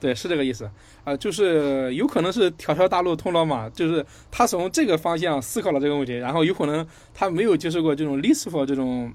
[0.00, 0.68] 对，是这个意思。
[1.04, 6.84] 啊，就是有可能是条条大路通罗马，就是他从这个方向思考了这个问题，然后有可能
[7.14, 9.12] 他没有接受过这种 Lisp 这种。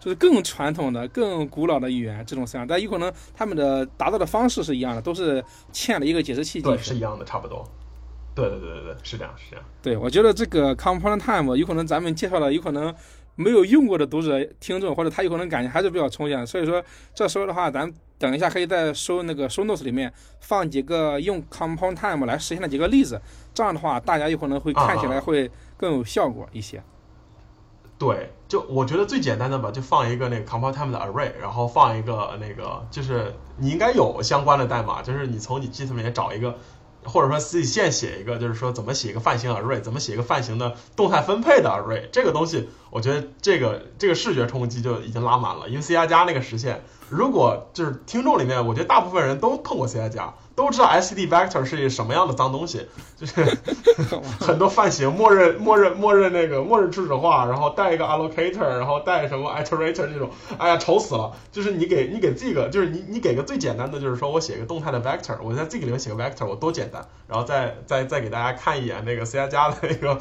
[0.00, 6.76] 就是更传统的、更古老的语言这种思想，但有可能他们的达到的方式是一样的，都是嵌了一个解释器进去。
[6.76, 7.68] 对，是一样的，差不多。
[8.32, 9.64] 对对对对对，是这样，是这样。
[9.82, 12.94] 对，我觉得这个 component time 有可能咱们介绍的，有可能
[13.34, 16.46] 没有用过的读者、听众，或者他有可能感觉还是比较抽象。
[16.46, 16.80] 所以说，
[17.12, 23.20] 这时候的话，咱等一下可以在收那个收 notes 里面放几个用 component time 来实现的几个例子，
[23.54, 26.82] 这样的话，大家有可能会看起来会更有效果一些。
[27.96, 36.58] 对，就我觉得最简单的吧，就放一个那个 compile time 的 array，然后放一个那个，就是你应该有相关的代码，就是你从你 Git 里面找一个，
[37.02, 50.32] 或者说自己现写一个，就是说怎么写一个泛型 array，怎么写一个泛型的动态分配的 array，这个东西，我觉得这个这个视觉冲击就已经拉满了，因为 C 加加那个实现，如果就是听众里面，我觉得大部分人都碰过 C I 加。
[50.58, 52.84] 都知道 std vector 是什么样的脏东西，
[53.16, 53.44] 就是
[54.40, 61.32] 很多泛型默认默认默认那个默认初始化，然后带一个 allocator，然后带什么 iterator 这种，哎呀丑死了。
[61.52, 67.06] 就是你给你给这个，就是你你给个最简单的，就是说我写一个动态的 vector，我在这个里面写个 vector，我多简单。
[67.28, 70.18] 然后再再再给大家看一眼那个 C 加加的那个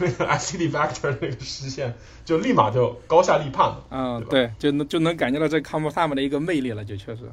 [0.00, 1.94] 那个 std vector 那个实现，
[2.24, 3.84] 就立马就高下立判了。
[3.90, 7.30] 嗯，对，就能就能感觉到这 c o m p time 的一个魅力了，就确实。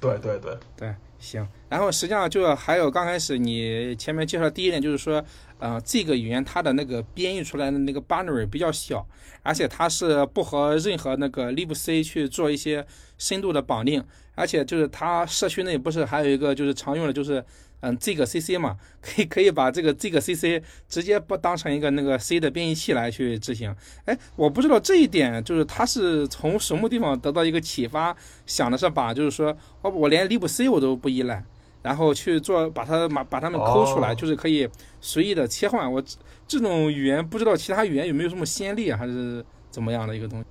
[0.00, 0.92] 对对对对。
[1.18, 5.22] 行，然后实际上就还有刚开始你前面介绍第一点就是说，
[5.58, 9.04] 呃，这个语言它的那个编译出来的那个 binary 比较小，
[9.42, 12.86] 而且它是不和任何那个 libc 去做一些
[13.18, 14.02] 深度的绑定，
[14.36, 17.44] 而且就是它社区内不是还有一个就是常用的就是
[17.80, 23.74] 嗯这个 CC 嘛，可以可以把这个这个 CC 直接不当成一个那个 C 的编译器来去执行。
[24.04, 31.44] 哎，我不知道这一点就是他是从什么地方得到一个启发，想的是把就是说，哦，我连 libc 我都不依赖，
[31.82, 34.68] 然后去做把它把把它们抠出来，就是可以
[35.00, 35.90] 随意的切换。
[35.92, 36.02] 我
[36.46, 40.46] 这种语言不知道其他语言有没有什么先例啊，还是怎么样的一个东西？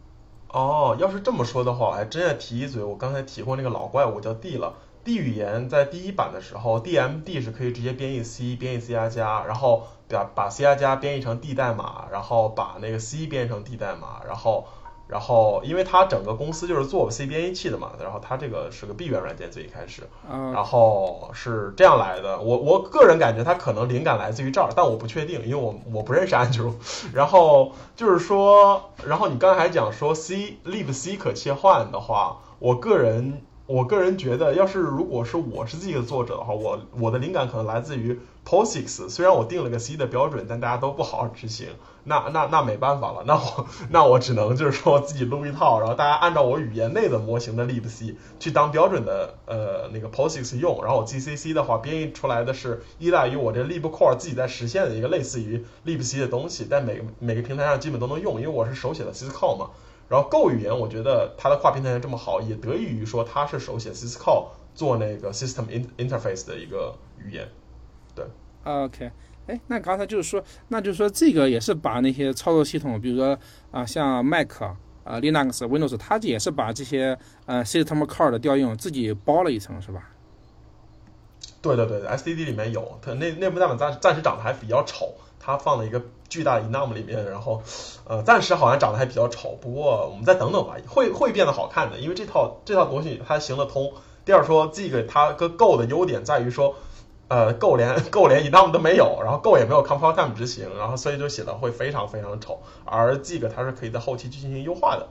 [0.50, 4.74] 哦，要是这么说的话，我还真要提一嘴，我刚才提过那个老怪物叫 D 了。
[5.08, 14.68] D 语言在第一版的时候，DMD 是可以直接编译 C，编译 C 加加，然后把把 C 加加编译成 D 代码，然后把那个 C 编译成 D 代码，然后
[15.08, 20.10] 然后因为它整个公司就是做 C 编译器的嘛，然后它这个是个闭源软件最一开始，
[20.54, 22.42] 然后是这样来的。
[22.42, 26.74] 我我个人感觉它可能灵感来自于这儿，但我不确定，因为我我不认识 Andrew。
[27.16, 33.44] 然后就是说，然后你刚才讲说 C libc 可切换的话，我个人。
[33.68, 39.10] 我个人觉得，要是如果是我是自己的作者的话，我我的灵感可能来自于 POSIX。
[39.10, 41.68] 虽然我定了个 C 的标准，但大家都不好好执行，
[42.06, 59.72] 那那那没办法了，那我那我只能就是说自己撸一套，然后大家按照我语言内的模型的 libc 去当标准的呃那个 POSIX 用，然后我 GCC 的话编译出来的是依赖于我这 libcore 自己在实现的一个类似于 libc 的东西，在每每个平台上基本都能用，因为我是手写的 Syscall 嘛。
[60.10, 65.66] 然后 Go 语言，我觉得它的跨平台这么好，也得益于说它是手写 Syscall 做那个 System
[65.98, 67.48] Interface 的一个语言。
[68.16, 68.26] 对
[68.64, 69.12] ，OK，
[69.48, 73.38] 哎，那刚才就是说，那就是说这个也是把那些操作系统，比如说
[73.72, 74.62] 啊，像 Mac
[75.04, 80.10] 啊、Linux、Windows，它也是把这些呃 System Call 的调用自己包了一层，是吧？
[81.62, 85.14] 对对对，SDD 里面有，它那内部代码暂暂时长得还比较丑。
[85.40, 87.62] 它放了一个巨大的 enum 里面，然后，
[88.06, 93.94] 呃，暂时好像长得还比较丑，不过我们再等等吧，会会变得好看的，因为这套这套东西它行得通。
[94.26, 96.76] 第二说，这个它跟 Go 的优点在于说，
[97.30, 105.08] 呃，Go 连 Go 连 enum 都没有，然后 Go 也没有 compile time 执行，然后所以就写的会非常非常的丑，而这个它是可以在后期去进行优化的。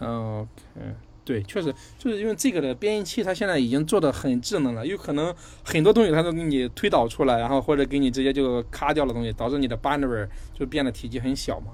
[0.00, 1.07] OK。
[1.28, 11.72] 对，确实就是因为这个的编译器，它现在已经做的很智能了，有可能很多东西它都给你推导出来，然后或者给你直接就咔掉了东西，导致你的 binary 就变得体积很小嘛。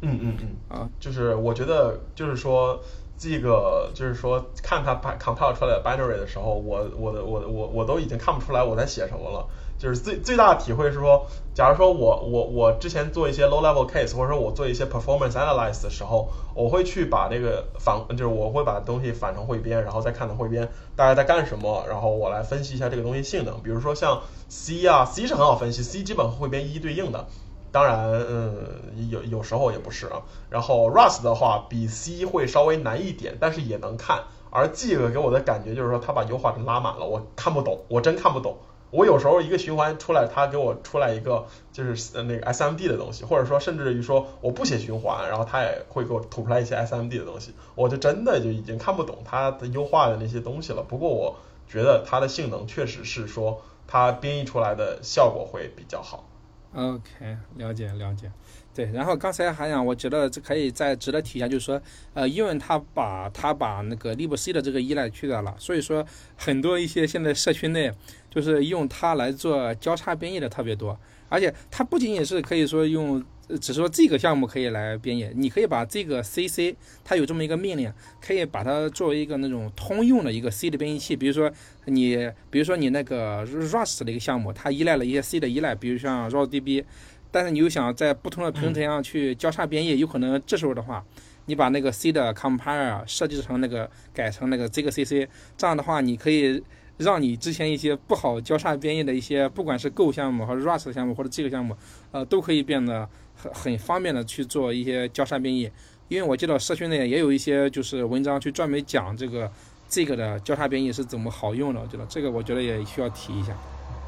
[0.00, 2.82] 嗯嗯嗯，啊，就是我觉得就是说
[3.16, 9.46] 这个就是说看它 compile 出来的 binary 的时候，我我的我我我都已经看不出来我在写什么了。
[9.80, 23.58] 就是最最大的体会是说，假如说我我我之前做一些 low level case，或者说我做一些 performance analysis 的时候，我会去把这个反，就是我会把东西反成汇编，然后再看到汇编大家在干什么，然后我来分析一下这个东西性能。
[23.62, 27.26] 比如说像 C 啊，C 是很好分析，C 基本和汇编一一对应的。
[27.72, 30.20] 当然，嗯，有有时候也不是啊。
[30.50, 34.24] 然后 Rust 的话比 C 会稍微难一点，但是也能看。
[34.50, 38.58] 而 G 给我的感觉就是说，它把优化值拉满了，我看不懂，我真看不懂。
[38.90, 50.82] 我有时候一个循环出来，它给我出来一个就是那个 SMD 的东西，或者说甚至于说我不写循环，然后它也会给我吐出来一些 SMD 的东西，我就真的就已经看不懂它的优化的那些东西了。
[50.82, 51.36] 不过我
[51.68, 56.26] 觉得它的性能确实是说它编译出来的效果会比较好。
[56.74, 58.30] OK，了解了解。
[58.72, 61.82] 对，然后刚才还想，我觉得这可以再值得提一下，就是说，
[62.14, 67.92] 呃，因为他把他把那个 libc 的这个依赖去掉了，所以说很多一些现在社区内
[68.30, 73.22] 就是用它来做交叉编译的特别多，而且它不仅仅是可以说用，
[73.60, 81.50] 只说这个项目可以来编译，你可以把这个 cc，它有这么一个命令，可以把它作为一个那种通用的一个 C 的编译器，比如说
[81.86, 86.84] 你，比如说你那个 Rust 的一个项目，它依赖了一些 C 的依赖，比如像 RouseDB。
[87.32, 91.04] 但是你又想在不同的平台上去交叉编译，有可能这时候的话，
[91.46, 96.60] 你把那个 C 的 compiler 设计成那个改成那个这个 CC，这样的话，你可以
[97.00, 101.76] 让你之前一些不好交叉编译的一些，不管是 Go 项目或者 Rust 项目或者这个项目，
[102.12, 105.70] 呃，都可以变得很很方便的去做一些交叉编译。
[106.08, 109.50] 因为我记得社区内也有一些就是文章去专门讲这个
[109.88, 113.52] 这个的交叉编译是怎么好用的，我觉得这个我觉得也需要提一下。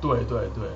[0.00, 0.68] 对对对。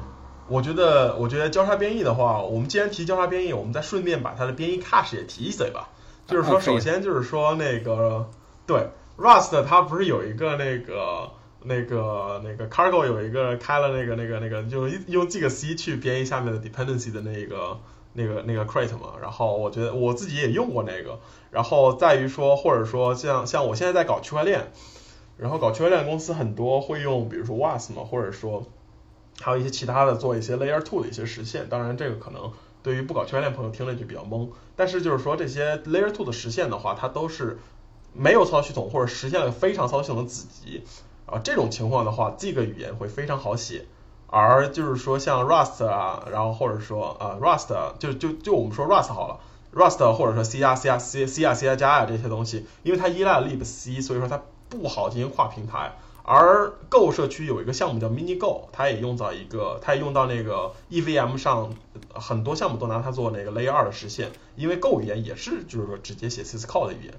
[0.48, 5.88] 我觉得，我觉得交叉编译的话，我们既然提交叉编译，我们再顺便把它的编译 cache 也提一嘴吧。
[6.24, 8.30] 就是说，首先就是说那个，
[8.64, 8.86] 对
[9.18, 11.32] ，Rust 它不是有一个那个
[11.66, 17.78] 那个那个 Cargo 有一个开了那个那个那个，就用这个 C 去编译下面的 dependency 的那个
[18.14, 19.14] 那个那个 crate 嘛。
[19.20, 21.18] 然后我觉得我自己也用过那个。
[21.50, 24.72] 然后在于说，或者说像像我现在在搞区块链，
[25.36, 28.64] 然后搞区块链公司很多会用，比如说 WAS 嘛，或者说。
[29.38, 32.52] 还有一些其他的做一些 Layer Two 的一些实现，当然这个可能
[32.82, 34.48] 对于不搞区块链朋友听了就比较懵。
[34.74, 37.58] 但是就是说这些 Layer Two 的实现的话，它都是
[38.14, 40.84] 没有操作系统或者实现了非常操作系统的子集。
[41.26, 43.84] 啊，这种情况的话，这个语言会非常好写。
[44.28, 47.68] 而就是说像 Rust 啊，然后或者说呃 Rust
[47.98, 49.38] 就就就我们说 Rust 好了
[49.72, 55.96] ，Rust 或者说 C 啊 C 啊 C C 啊 C 啊加啊这些东西，因为它依赖 libc，所以说它不好进行跨平台。
[56.24, 61.72] 而 Go 社区有一个项目叫 Mini Go，它也用到一个，它也用到那个 EVM 上，
[62.12, 67.14] 很多项目都拿它做那个 Layer 二的实现，因为 Go 语言也是就是说直接写 s y s c o d e 的语言。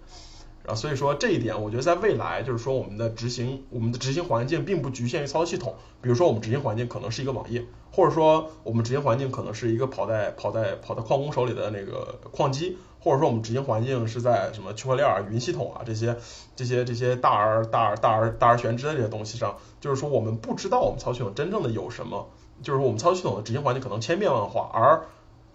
[0.68, 5.76] 啊，所以说这一点，我觉得在未来，就是说我们的执行，我们的执行环境并不局限于操作系统。
[6.01, 16.18] 比如说，我们执行环境可能是一个网页，或者说我们执行环境可能是一个跑在跑在跑在矿工手里的那个矿机，或者说我们执行环境是在什么区块链啊、云系统啊这些
[16.57, 22.28] 这些这些大而大而大而大而全之的这些东西上，就是说我们不知道我们操作系统真正的有什么，
[22.61, 25.05] 就是说我们操作系统的执行环境可能千变万化，而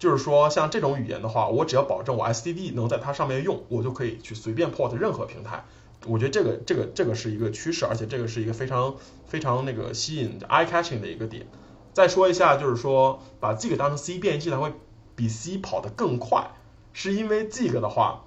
[0.03, 5.63] 就是说，像这种语言的话，我只要保证我 SDD 能在它上面用，我就可以去随便 port 任何平台。
[6.05, 8.95] 我觉得这个这个这个是一个趋势，而且这个是一个非常
[9.27, 11.47] 非常那个吸引 eye catching 的一个点。
[11.93, 14.73] 再说一下，就是说把 Zig 当成 C 编译器，它会
[15.15, 16.51] 比 C 跑得更快，
[16.91, 18.25] 是因为 Zig 的话，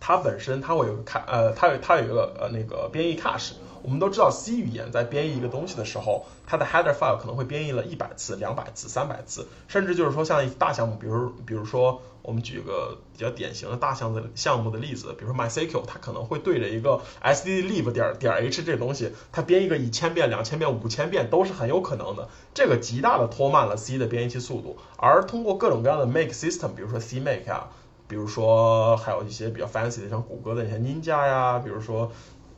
[0.00, 3.52] 它本身它会有个开呃，它有它有一个呃那个编译 cache。
[3.82, 24.76] 我们都知道，C 语言在编译一个东西的时候，它的 header file 可能会编译了一百次、两百次、三百次，甚至就是说像一大项目，比如比如说我们举个比较典型的大项的项目的例子，比如说 MySQL，它可能会对着一个 SDDLib 点点 H 这东西，它编一个一千遍、两千遍、五千遍都是很有可能的，这个极大的拖慢了 C 的编译器速度。
[24.96, 27.68] 而通过各种各样的 make system，比如说 CMake 啊，
[28.08, 32.10] 比如说还有一些比较 fancy 的，像谷歌的一些 Ninja 呀，比如说。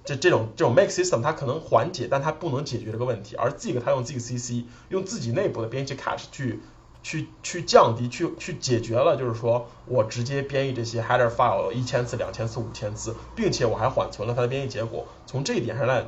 [0.09, 3.37] 这这种这种 make system 它可能缓解，但它不能解决这个问题。
[3.37, 6.61] 而 Zig 它用 ZigCC，用自己内部的编辑 cache 去
[7.03, 15.07] 去去降低，去去解决了，就是说我直接编译这些 header file 一千次、两千次、五千次，并且我还缓存了它的编译结果。
[15.27, 16.07] 从这一点上来。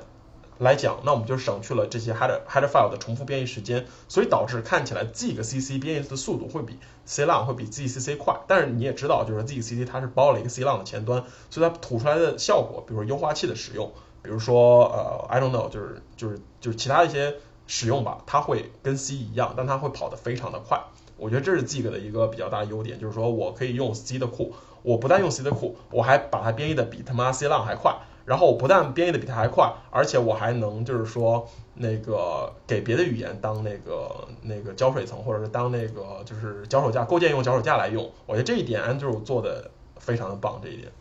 [0.61, 8.41] 来讲，那我们就省去了这些 header header file 的重复编译时间，所以导致看起来 ZigCC 编译的速度会比 C 浪会比 ZCC 快。
[8.47, 13.91] 但是你也知道，就是 ZigCC 它是包了一个 C 浪的前端，所以它吐出来的效果，比如说优化器的使用，
[14.23, 17.37] 比如说呃 I don't know，就是就是就是其他一些
[17.67, 20.79] 使用吧，它会跟 C 一样，但它会跑得非常的快。
[21.17, 27.97] 我觉得这是 Zig 的一个比较大的优点，就是说我可以用 C 的库，我不但用 C 的库，我还把它编译的比他妈 C 浪还快。
[28.31, 38.09] 然后我不但编译的比它还快，而且我还能就是说那个给别的语言当那个那个胶水层，或者是当那个就是脚手架构建用脚手架来用。
[38.27, 39.69] 我觉得这一点 Andrew 做的
[39.99, 40.93] 非常的棒，这一点。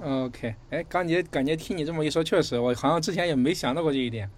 [0.00, 4.30] OK，哎，刚觉感觉听你这么一说，确实我好像之前也没想到过这一点。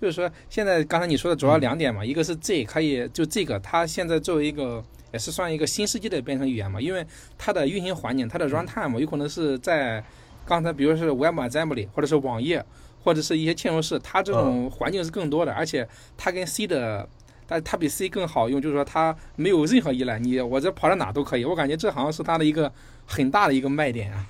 [0.00, 7.04] 就是说现在刚才你说的主要两点嘛，一个是 Z 可以就这个，它现在作为一个也是算一个新世纪的编程语言嘛，因为
[7.36, 10.04] 它的运行环境，它的 runtime 有可能是在。
[10.48, 12.64] 刚才比如是 WebAssembly 或者是网页，
[13.04, 15.86] 或者是一些嵌入式，它这种环境是更多的，而且
[16.16, 17.06] 它跟 C 的，
[17.46, 21.44] 但它比 C 更好用，就是说它没有任何依赖，你我这跑到哪都可以。
[21.44, 22.72] 我感觉这好像是它的一个
[23.04, 24.26] 很大的一个卖点啊。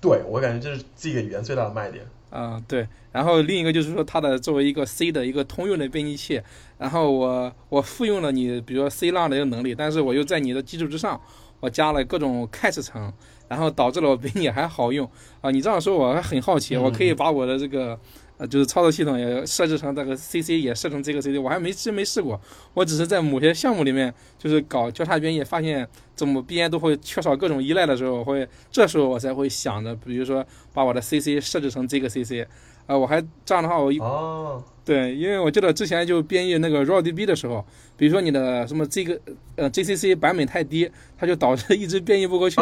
[0.00, 2.06] 对，我感觉这是这个语言最大的卖点。
[2.30, 2.88] 嗯，对。
[3.12, 6.40] 然后另一个就是说，它的作为一个 C 的一个通用的编辑器，
[6.78, 11.20] 然后我我复用了你，比如说 C 浪的一个能力，但是我又在你的基础之上，
[11.60, 13.12] 我加了各种 cache 层。
[13.48, 15.08] 然后导致了我比你还好用
[15.40, 15.50] 啊！
[15.50, 17.98] 你这样说我还很好奇，我可以把我的这个
[18.38, 22.40] 呃就是操作系统也设置成这个 CC，也设成这个 CC，我还没真没试过。
[22.74, 32.46] 我只是在某些项目里面就是搞交叉编译，发现怎么编都会缺少各种依赖的时候，我会这时候我才会想着，比如说把我的 CC 设置成这个 CC。
[32.86, 37.64] 啊，我还这样的话，我哦，对，因为我记得之前就编译那个 RawDB 的时候，
[37.96, 39.18] 比如说你的什么这个
[39.56, 42.60] 呃 GCC 版本太低，它就导致一直编译不过去，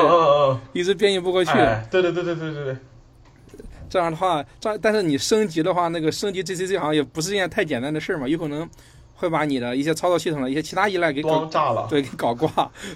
[0.72, 1.52] 一直编译不过去。
[1.90, 2.76] 对对对对对对对。
[3.88, 8.68] 这样的话，这但是你升级的话，那个升级 GCC 好像也不是一件太简单的事儿嘛，有可能
[9.16, 12.48] 会把你的一些操作系统的一些其他依赖给搞炸了，对，给搞挂。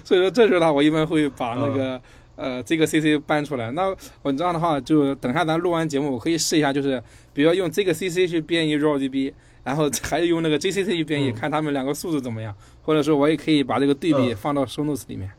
[0.03, 1.99] 所以说这时候呢，我一般会把那个。
[2.35, 7.01] 呃，这个 CC 搬出来，那我这样的话，就等下咱录完节目，我可以试一下，就是
[7.33, 9.33] 比如用这个 CC 去编译 RawDB，
[9.63, 15.31] 然后还用那个 GCC 去编译，看他们两个速度怎么样，或者说我也可以把这个对比放到 Show Notes 里面。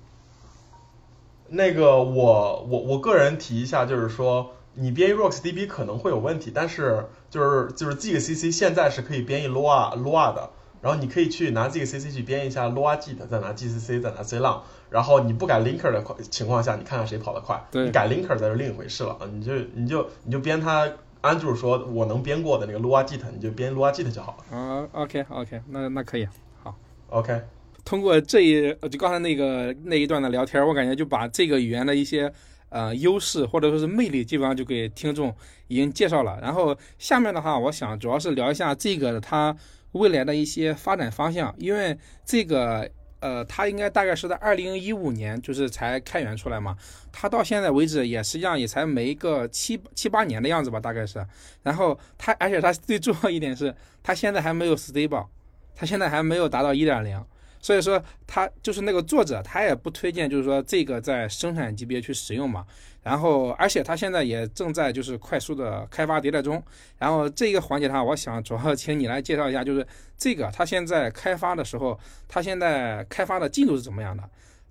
[1.48, 10.50] 那个我我我个人提一下，就是说你编译 RocksDB 可能会有问题，但是就是就是这个 CC 现在是可以编译 Lua Lua 的。
[10.86, 14.62] 然后你可以去拿这个 CC 去编一下 LuaGit，再拿 GCC，再拿 C 浪。
[14.88, 17.60] 然后你不改 linker 的情况下，你看看谁跑得快。
[17.72, 19.26] 你改 linker 再是另一回事了啊！
[19.32, 20.88] 你就你就你就编它，
[21.22, 24.56] 安住说我能编过的那个 LuaGit，你就编 LuaGit 就好了。
[24.56, 26.28] 啊，OK OK，那那可以，
[26.62, 26.72] 好
[27.08, 27.42] ，OK。
[27.84, 32.32] 通过这一就刚才那个那一段的聊天，我感觉就把这个语言的一些。
[32.68, 35.32] 呃优势或者说是魅力，基本上就给听众
[35.68, 36.36] 已经介绍了。
[36.42, 39.56] 然后下面的话，我想主要是聊一下这个它
[39.96, 42.88] 未来的一些发展方向，因为这个。
[43.18, 46.76] 呃，它应该大概是在二零一五年就是才开源出来嘛，
[47.10, 51.26] 它到现在为止也实际上也才没个七七八年的样子吧，大概是。
[51.62, 55.26] 然后它，而且它最重要一点是，它现在还没有 stable，
[55.74, 57.20] 它现在还没有达到一点零。
[57.60, 62.64] 所以说，他就是那个作者，他也不推荐，就是说这个在生产级别去使用嘛。
[63.02, 66.60] 然后，而且他现在也正在就是快速的开发迭代中。
[66.98, 69.86] 然后这个环节的话，我想主要请你来介绍一下，就是
[70.18, 74.28] 这个他现在开发的时候，他现在开发的进度是怎么样的？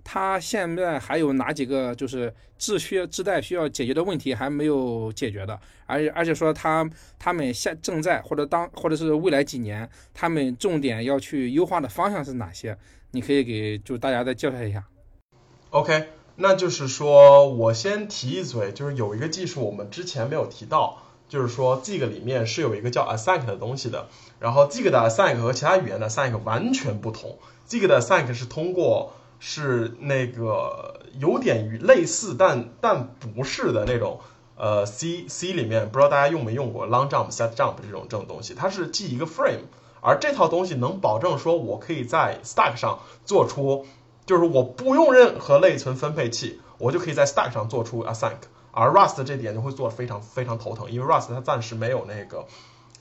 [0.08, 5.58] 他现在还有哪几个就是自需自带需要解决的问题还没有解决的？
[5.84, 6.88] 而且而且说他
[7.18, 12.78] 他们现正在或者当或者是未来几年他们重点要去优化的方向是哪些？
[13.10, 14.84] 你可以给就大家再介绍一下。
[15.70, 24.06] OK，那就是说我先提一嘴，就是有一个技术我们之前没有提到，就是说 Zig 里面是有一个叫 Async 的东西的。
[24.38, 27.38] 然后 Zig 的 Async 和其他语言的 Async 完全不同。
[27.68, 34.20] Zig 的 Async 是通过是那个有点于类似，但但不是的那种，
[34.56, 39.64] 呃，C C 里面不知道大家用没用过 long jump set jump 这种这种东西，它是记一个 frame，
[40.00, 43.86] 而这套东西能保证说我可以在 stack 上做出，
[44.24, 48.38] 就是我不用任何内存分配器，我就可以在 stack 上做出 async，
[48.72, 52.46] 而 Rust 这点就会做非常非常头疼，因为 Rust 它暂时没有那个，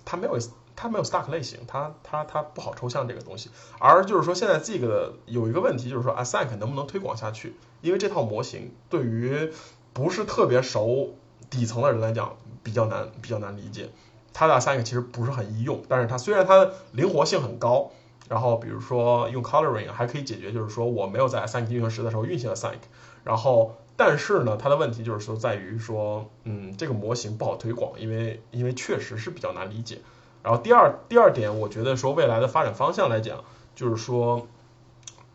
[0.03, 0.37] 它没有。
[0.75, 3.49] 它没有 stack 类型，它它它不好抽象这个东西。
[3.79, 7.55] 而就是说，现在 Zig 的有一个问题，就是说 Async 能不能推广下去？
[7.81, 9.51] 因为这套模型对于
[9.93, 11.15] 不是特别熟
[11.49, 13.89] 底层的人来讲比较难，比较难理解。
[14.33, 17.91] 它的 Async 其实不是很易用，但是它虽然它灵活性很高，
[18.27, 22.79] 然后比如说用 Coloring 还可以解决，就是说我没有在 Async 运行时的时候运行了 Async。
[23.23, 30.01] 然后，但是呢，它的问题就是说在于说，嗯，这个模型不好推广，因为因为确实是比较难理解。
[30.45, 33.43] 然后第二第二点，我觉得说未来的发展方向来讲，
[33.75, 34.45] 就是说，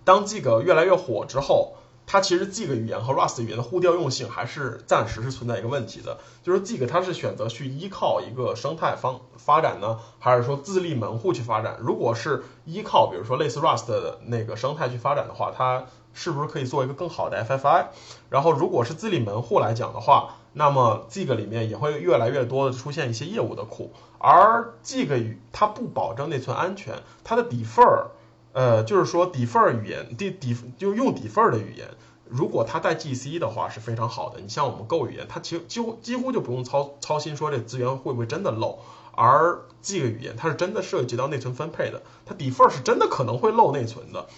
[0.04, 1.74] 当这个越来越火之后，
[2.06, 6.18] 它其实这个语言和 Rust 语言的互调用性还是暂时是存在一个问题的。
[6.44, 11.78] 就是这个它是选择去依靠一个生态方发展呢，还是说自立门户去发展？
[11.80, 17.86] 如果是依靠比如说类似 Rust 的那个生态去发展的话，它是不是可以做一个更好的 FFI？
[18.28, 23.92] 然后如果是自立门户来讲的话，那么这个里面也会越来越多的出现一些业务的库。
[24.22, 28.08] 而这个语它不保证内存安全，它的 defer，
[28.52, 31.88] 呃，就是说 defer 语言底底就用 defer 的语言，
[32.28, 34.38] 如果它带 GC 的话是非常好的。
[34.40, 38.78] 你像我们 Go 语言，它其实几乎几乎就不用操操心说这资源会不会真的漏。
[39.12, 44.28] 而这个语言它是真的涉及到内存分配的，它 defer 是真的可能会漏内存的。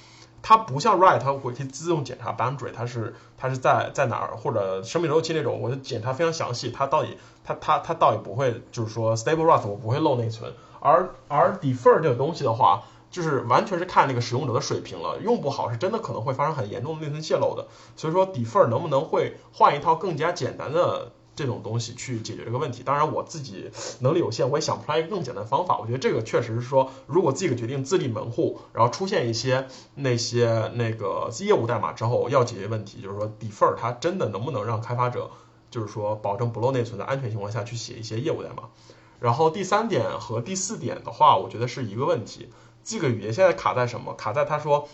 [0.42, 21.12] 它不像 write，它会去自动检查 boundary，它是它是在在哪儿，或者生命周期那种，我就检查非常详细，它到底它它它到底不会就是说 stable Rust 我不会漏内存，而而 defer 这个东西的话，就是完全是看那个使用者的水平了，用不好是真的可能会发生很严重的内存泄漏的，所以说 defer 能不能会换一套更加简单的？
[21.42, 23.68] 这种东西去解决这个问题，当然我自己
[23.98, 25.76] 能力有限，我也想不出来一个更简单的方法。
[25.78, 29.66] 我觉得这个确实是说，如果自己决定自立门户，然后出现一些
[29.96, 35.32] 那些那个业务代码之后，要解决问题，就是说 defer 它真的能不能让开发者，
[35.68, 38.68] 就是说保证不漏内存的安全情况下去写一些业务代码。
[39.18, 42.50] 然后第三点和第四点的话，我觉得是一个问题。
[42.84, 44.14] 这个语言现在卡在什么？
[44.14, 44.88] 卡在他说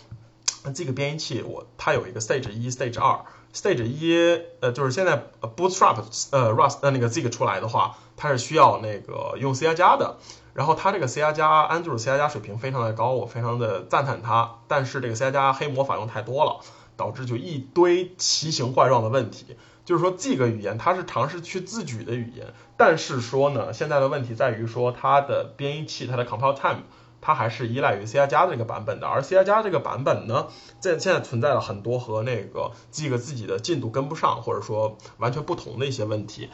[0.74, 3.24] 这个编译器我它有一个 stage 一，stage 二。
[3.58, 5.96] Stage 一，呃，就是现在 Bootstrap，
[6.30, 10.18] 呃，Rust，呃，那个 Zig 出来的话，它是需要那个用 C 加加的。
[10.54, 14.58] 然后它这个 C 加加，安卓的 C 加加水平非常的高，我非常的赞叹它。
[14.68, 16.60] 但是这个 C 加加黑魔法用太多了，
[16.96, 19.56] 导致就一堆奇形怪状的问题。
[19.84, 26.82] 就是说这个语言它是尝试去自举的语言，但是说呢，现在的问题在于说它的编译器，它的 Compile Time。
[27.20, 30.46] 它还是依赖于 C 加加这个版本的，而 C 加加这个版本呢，
[30.80, 36.48] 在现在存在了很多和那个 Zig 自己的进度跟不上，或者说完全不同的一些问题。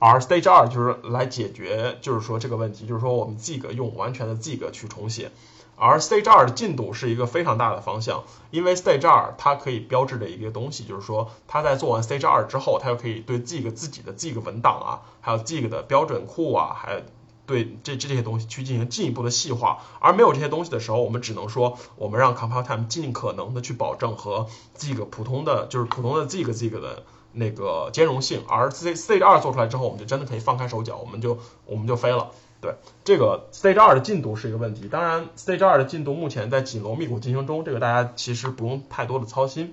[0.00, 5.30] 而 Stage 二就是来解决，就是说这个问题，就是说我们 Zig 用完全的 Zig 去重写。
[5.76, 17.00] 而 Stage 二的进度是一个非常大的方向，因为 Stage 二它可以标志的一个东西，就是说它在做完 Stage 二之后，它又可以对 Zig 自己的 Zig 文档啊，还有 Zig 的标准库啊，还有。
[17.48, 24.46] 对这这些东西去进行进一步的细化，而没有这些东西的时候，我们只能说我们让 compile time 尽可能的去保证和
[24.76, 32.30] 这个普通的就是普通的这个这个的那个兼容性，而 C Stage 二做出来之后，我们就真的可以放开手脚，我们就我们就飞了。
[32.60, 32.74] 对，
[33.04, 39.72] 这个 Stage 二的进度是一个问题，当然 Stage 二的进度目前在紧锣密鼓进行中，这个大家其实不用太多的操心。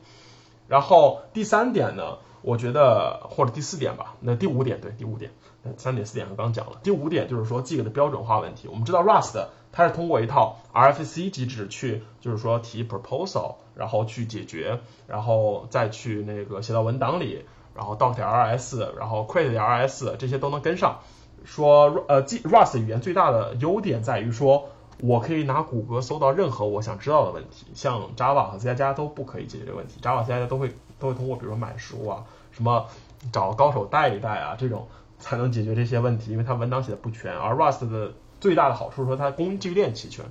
[0.69, 2.19] 然后第三点呢？
[2.41, 5.31] 我觉得或者第四点吧，那第五点对第五点，
[5.77, 8.67] 三点四点我刚讲了，第五点就是说 Gig 的标准化问题。
[8.67, 17.45] 我们知道 Rust 它是通过一套 RFC 机制去，就是说提 proposal，然后去解决，然后再去那个写到文档里，
[17.75, 20.99] 然后 doc 点 rs，然后 create 点 rs 这些都能跟上。
[21.43, 24.69] 说呃 G Rust 语言最大的优点在于说。
[25.01, 29.99] 我可以拿谷歌搜到任何我想知道的问题，像 Java 和 C 加加都不可以解决这个问题。
[30.01, 32.87] Java、C 加加都会都会通过，比如说买书啊，什么
[33.33, 34.87] 找高手带一带啊，这种
[35.19, 37.37] 才能解决这些问题，因为它文档写的不全。
[37.37, 40.25] 而 Rust 的最大的好处是说它工具链齐全。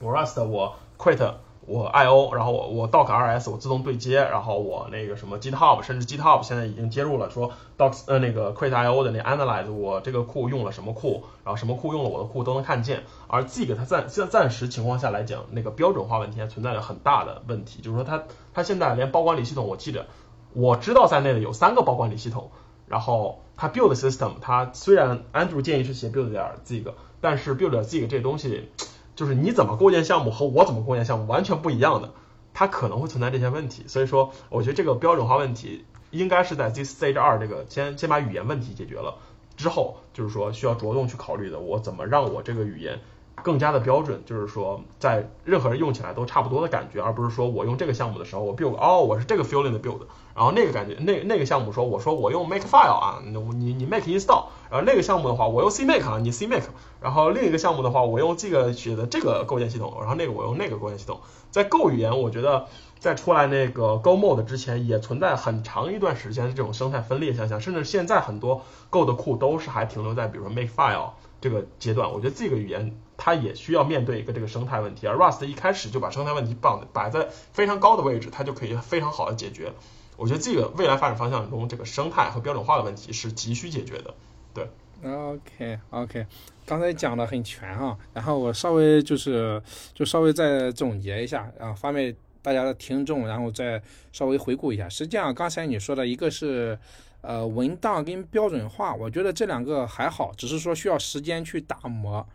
[0.00, 1.34] 我 Rust 我 quit。
[1.68, 13.02] 我 I/O，然后我我 doc rs 我自动对接，然后我那个什么 GitHub，甚至 GitHub 现在已经接入了说 doc 呃那个 create I/O 的那 analyze 我这个库用了什么库，然后什么库用了我的库都能看见。
[13.26, 18.22] 而 Zig 它暂现在暂时情况下来讲，那个标准化问题还存在着很大的问题，就是说它
[18.54, 20.06] 它现在连包管理系统，我记着
[20.52, 22.52] 我知道在内的有三个包管理系统，
[22.86, 26.84] 然后它 build system 它虽然 Andrew 建议是写 build 点 Gig，
[27.20, 28.68] 但是 build 点 Gig 这东西。
[29.14, 32.10] 就是你怎么构建项目和我怎么构建项目完全不一样的，
[32.52, 39.16] 它可能会存在这些问题，所以说我觉得这个标准化问题应该是在 this stage 二这个先先把语言问题解决了
[39.56, 43.00] 之后，就是说需要着重去考虑的，我怎么让我这个语言
[43.42, 50.00] 更加的标准，就是说在任何人用起来都差不多的感觉，而不是说我用这个项目的时候我 build 哦我是这个 feeling 的 build。
[50.34, 56.66] 然后那个感觉，那那个项目说，我说我用 make file 啊，你你 make install，然后那个项目的话，我用 c make 啊，你 c make，
[57.00, 61.20] 然后另一个项目的话，我用这个写的这个构建系统，然后那个我用那个构建系统，
[61.50, 62.66] 在 Go 语言，我觉得
[62.98, 68.60] 在出来那个 Go Mode 之前，也存在很长一段时间的这种生态分裂现象，甚至现在很多
[68.90, 79.72] Go 的库都是还停留在比如说 make file 这个阶段，我觉得这个语言它也需要面对一个这个生态问题，而 Rust 一开始就把生态问题绑摆在非常高的位置，它就可以非常好的解决。
[80.16, 84.14] 我觉得这个未来发展方向中，这个生态和标准化的问题是急需解决的。
[84.54, 84.66] 对
[85.04, 86.26] ，OK OK，
[86.64, 89.62] 刚才讲的很全哈，然后我稍微就是
[89.92, 94.88] 就稍微再总结一下，然后方便大家的听众，然后再稍微回顾一下。
[94.88, 96.78] 实际上刚才你说的一个是
[97.20, 102.26] 呃文档跟标准化，我觉得这两个还好，只是说需要时间去打磨，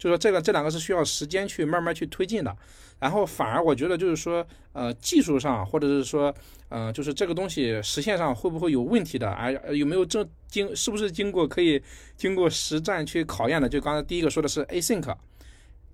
[0.00, 2.56] 就说这个这两个是需要时间去慢慢去推进的。
[2.98, 6.34] 然后反而我觉得就是说，呃，技术上或者是说，
[6.70, 9.30] 呃，就是这个东西实现上会不会有问题的？
[9.30, 11.82] 哎，有没有正经是不是经过可以
[12.16, 13.68] 经过实战去考验的？
[13.68, 15.14] 就刚才第一个说的是 async，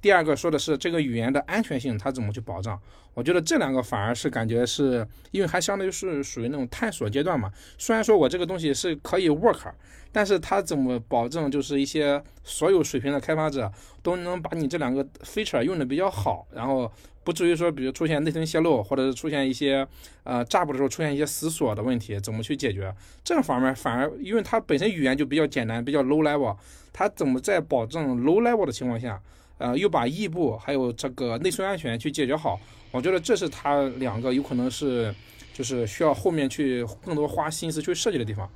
[0.01, 2.81] 第二个说的是这个语言的安全性，它怎么去保障？
[3.15, 7.51] 我觉得这两个反而是感觉是因为还相当于是属于那种探索阶段嘛。
[7.79, 9.73] 虽然说我这个东西是可以 work。
[10.13, 13.71] 但是它怎么保证就是一些所有水平的开发者
[14.03, 16.91] 都能把你这两个 feature 用的比较好，然后
[17.23, 19.87] 不至于说比如出现内存泄露，或者是出现一些
[20.23, 22.95] 呃炸补的时候出现一些死锁的问题，怎么去解决？
[23.23, 26.57] 这个方面反而因为它本身语言就比较简单，比较 low level，
[26.95, 29.21] 它怎么在保证 low level 的情况下，
[29.59, 32.61] 呃，又把异步还有这个内存安全去解决好？
[32.91, 35.15] 我觉得这是它两个有可能是
[35.53, 38.49] 就是需要后面去更多花心思去设计的地方。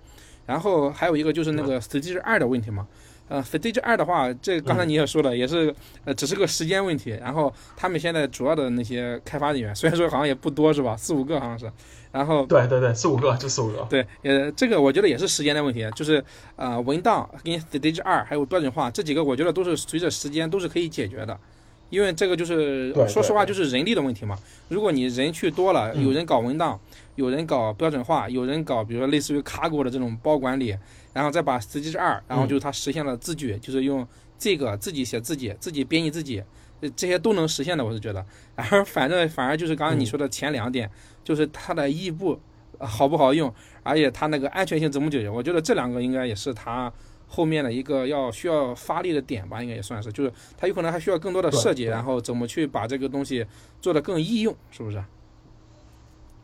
[0.46, 2.86] 然后还有一个就是那个 stage 二的问题嘛，
[3.30, 5.72] 呃，stage 二的话，这刚才你也说了，也是
[6.04, 7.10] 呃，只是个时间问题。
[7.20, 11.70] 然后他们现在主要的那些开发人员，虽然说好像也不多是吧，四五个好像是。
[12.10, 13.86] 然后对对对，四五个就四五个。
[13.88, 16.22] 对，呃，这个我觉得也是时间的问题，就是
[16.56, 21.38] 呃，文档跟 stage 二还有标准化这几个，我觉得都是随着时间都是可以解决的。
[21.88, 24.38] 因为这个就是说实话，就是人力的问题嘛。
[24.68, 26.78] 如果你人去多了，有人搞文档，
[27.16, 30.76] 有人搞标准化，有人搞比如说类似于 Cargo 的这种包管理，
[31.12, 34.06] 然后再把 Stage 二，然后就是它实现了自举，就是用
[34.38, 36.42] 这个自己写自己，自己编辑自己，
[36.94, 38.24] 这些都能实现的，我是觉得。
[38.56, 40.90] 然后反正反而就是刚刚你说的前两点，
[41.22, 42.38] 就是它的异步
[42.78, 43.52] 好不好用，
[43.82, 46.92] 而且它那个安全性怎么解决，我觉得这两个应该也是它。
[47.32, 53.46] 后面的一个要需要发力的点吧，应该也算是，就是它有可能还需要更多的设计，然后怎么去把这个东西
[53.80, 54.98] 做的更易用，是不是？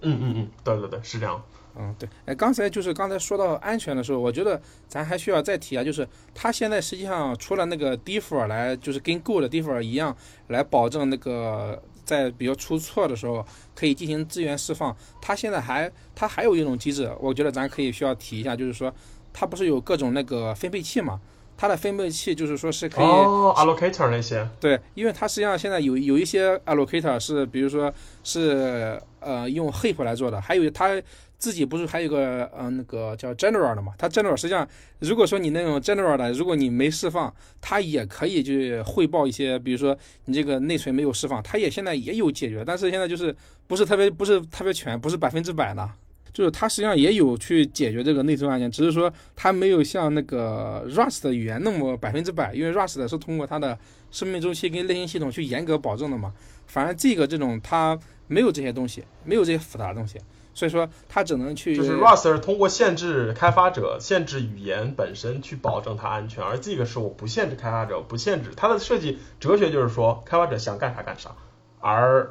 [0.03, 1.43] 嗯嗯嗯，对对对，是这样。
[1.79, 2.09] 嗯，对。
[2.25, 10.17] 哎，刚才就是刚才说到安全的时候，我觉得咱还需要再提啊，就是它现在实际上除了那个 defer 来，就是跟 Go 的 defer 一样，
[10.49, 18.93] 来保证那个在比较出错的时候可以进行资源释放，它现在还它还有一种机制，我觉得咱可以需要提一下，就是说。
[19.39, 21.21] 它不是有各种那个分配器嘛？
[21.59, 24.49] 它的分配器就是说是可以哦，allocator 那些。
[24.59, 27.93] 对，因为它实际上现在有有一些 allocator 是，比如说
[28.25, 30.91] 是呃用 heap 来做的，还有它
[31.39, 33.93] 自己不是还有个呃那个叫 general 的嘛？
[33.99, 34.67] 它 general 实际上
[35.01, 43.35] 如果说你那种 general 的，如果你没释放，它也可以去汇报一些，比如说你这个内存没有释放，它也现在也有解决，但是现在就是
[43.67, 45.89] 不是特别不是特别全，不是百分之百的。
[46.33, 53.79] 就是它实际上也有去解决这个内存案件，只是说它没有像那个 Rust 的语言那么百分之百，因为 Rust 的是通过它的
[54.11, 56.35] 生命周期跟类型系统去严格保证的嘛。
[56.67, 60.19] 反正这个这种它没有这些东西，没有这些复杂的东西。
[60.57, 71.33] 所以说，它只能去就是 Rust 是通过限制开发者、限制语言本身去保证它安全，而这个是我不限制开发者，不限制它的设计哲学就是说，开发者想干啥干啥。
[71.79, 72.31] 而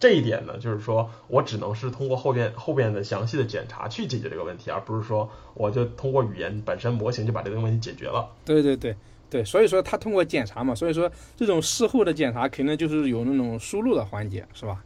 [0.00, 8.26] 这一点呢，就是说我只能是通过后边后边的详细的检查去解决这个问题，而不是说我就通过语言本身模型就把这个问题解决了。
[8.46, 8.96] 对对对
[9.28, 14.82] 对，所以说它通过检查嘛，所以说这种事后的检查肯定就是有那种输入的环节，是吧？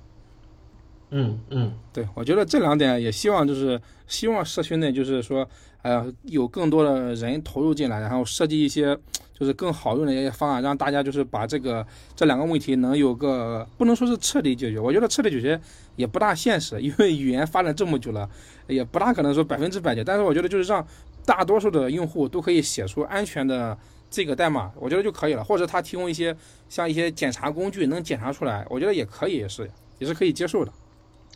[1.11, 5.49] 嗯嗯，对，我觉得这两点也希望就是希望社区内就是说，
[5.83, 8.97] 呃，有更多的人投入进来，然后设计一些
[9.35, 11.85] 就是更好用的一些方案，让大家就是把这个
[12.15, 15.61] 这两个问题能有个不能说是彻底解决，我觉得彻底解决
[15.97, 18.29] 也不大现实，因为语言发展这么久了，
[18.69, 20.05] 也不大可能说百分之百解。
[20.05, 20.87] 但是我觉得就是让
[21.27, 23.77] 大多数的用户都可以写出安全的
[24.09, 26.37] 这个代码，我觉得就可以了，或者他提供一些
[26.69, 30.73] 像一些检查工具能检查出来，我觉得也可以，也是也是可以接受的。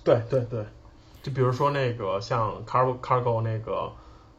[0.04, 0.64] 对对对，
[1.22, 3.90] 就比如说那个像 Cargo Cargo 那个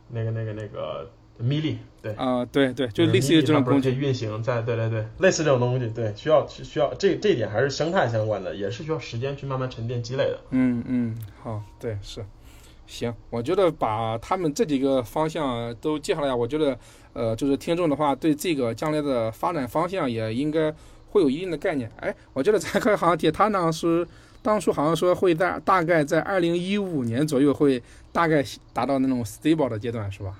[0.10, 1.10] 那个那个那个
[1.42, 10.40] Mili，对啊，对对，就类似于这种东西运行在，对对对，类似这种东西，对，需要需要这这一点还是生态相关的，也是需要时间去慢慢沉淀积累的。
[10.52, 12.24] 嗯嗯，好，对是，
[12.86, 16.78] 行，我觉得把他们这几个方向都介绍了呀，我觉得
[17.14, 20.72] 呃，就是听众的话对这个将来的发展方向也应该
[21.10, 21.92] 会有一定的概念。
[22.02, 24.08] 哎，我觉得咱可以好像铁他呢是。
[24.46, 27.82] 当初好像说会在大概在二零一五年左右会
[28.12, 30.36] 大概达到那种 stable 的阶段，是吧？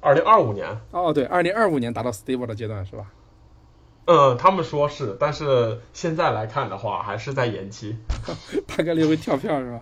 [0.00, 0.64] 二零二五年？
[0.92, 3.06] 哦，对，二零二五年达到 stable 的阶段，是吧？
[4.04, 7.96] 嗯，他们说是，但是现在来看的话，还是在延期。
[8.68, 9.80] 大概率会跳票，是吧？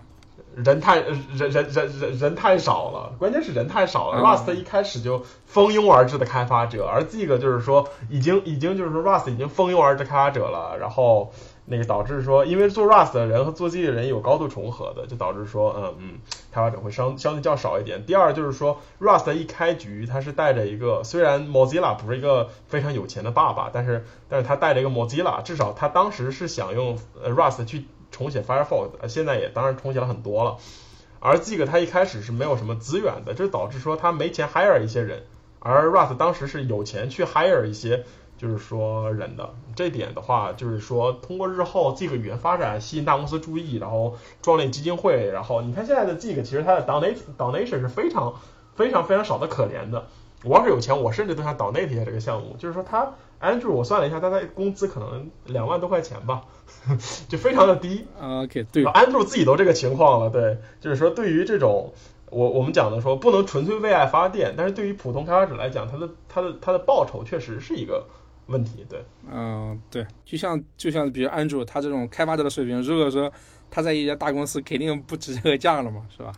[0.55, 4.19] 人太人人人人人太少了，关键是人太少了。
[4.19, 11.31] Rust 一开始就蜂拥而至的开发者，而这个就是说已经已经就是说 Rust 已经蜂拥而至开发者了，然后。
[11.69, 18.05] 那个导致说，因为做 Rust 的人和做 G 的人有高度重合的，就导致说，嗯嗯，开发者会相相对较少一点。
[18.05, 30.55] 第二就是说，Rust 一开局它是带着一个，虽然 Mozilla 不是一个非常有钱的爸爸，但是但是他带着一个 Mozilla，至少他当时是想用 Rust 去重写 Firefox，现在也当然重写了很多了。
[31.19, 35.23] 而这个他一开始是没有什么资源的，这导致说他没钱 hire 一些人，
[35.59, 38.05] 而 Rust 当时是有钱去 hire 一些。
[38.37, 48.35] 就是说人的这点的话，就是说通过日后这个语言发展吸引大公司注意，然后创立基金会，然后你看现在的这个其实它的 donation donation 是非常
[48.75, 50.07] 非常非常少的可怜的。
[50.43, 52.55] 我要是有钱，我甚至都想 donate 一下这个项目。
[52.59, 53.11] 就是说他
[53.41, 56.43] Andrew 我算了一下，他的工资可能两万多块钱吧，
[57.27, 58.05] 就非常的低。
[58.21, 61.91] OK，对，Andrew 自己都这个情况了，对，就是说对于这种
[62.29, 68.05] 我我们讲的说不能纯粹为爱发电，但是对于普通开发者来讲，他的他的他的报酬确实是一个。
[68.47, 73.31] 问题对，嗯对，就像就像比如安卓他这种开发者的水平，如果说
[73.69, 76.33] 他在一家大公司，肯定不值这个价了嘛，是吧？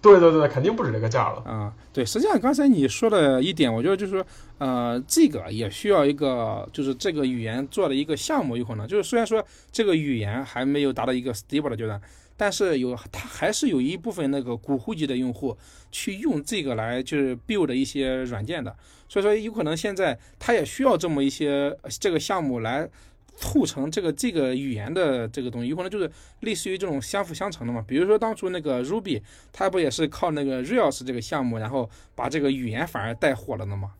[0.00, 1.42] 对对对，肯定不止这个价了。
[1.44, 4.26] 啊，对，实际上刚才你说的一点，我觉得就是说，
[4.58, 9.42] 呃，这个也需要一个，就是这个语言做的一个项目，有可能就是虽然说
[9.72, 12.00] 这个语言还没有达到一个 stable 的阶段。
[12.36, 15.56] 但是有，它还是有一部分那个古户籍的用户
[15.92, 18.76] 去用这个来就是 build 一些软件的，
[19.08, 22.88] 所以说有可能现在它也需要这么一些这个项目来
[23.36, 26.10] 促成这个这个语言的这个东西，有可能就是
[26.40, 27.84] 类似于这种相辅相成的嘛。
[27.86, 29.22] 比如说当初那个 Ruby，
[29.52, 33.92] 它不也是靠那个 Rails 这个项目，然后把这个语言反而带火了的吗？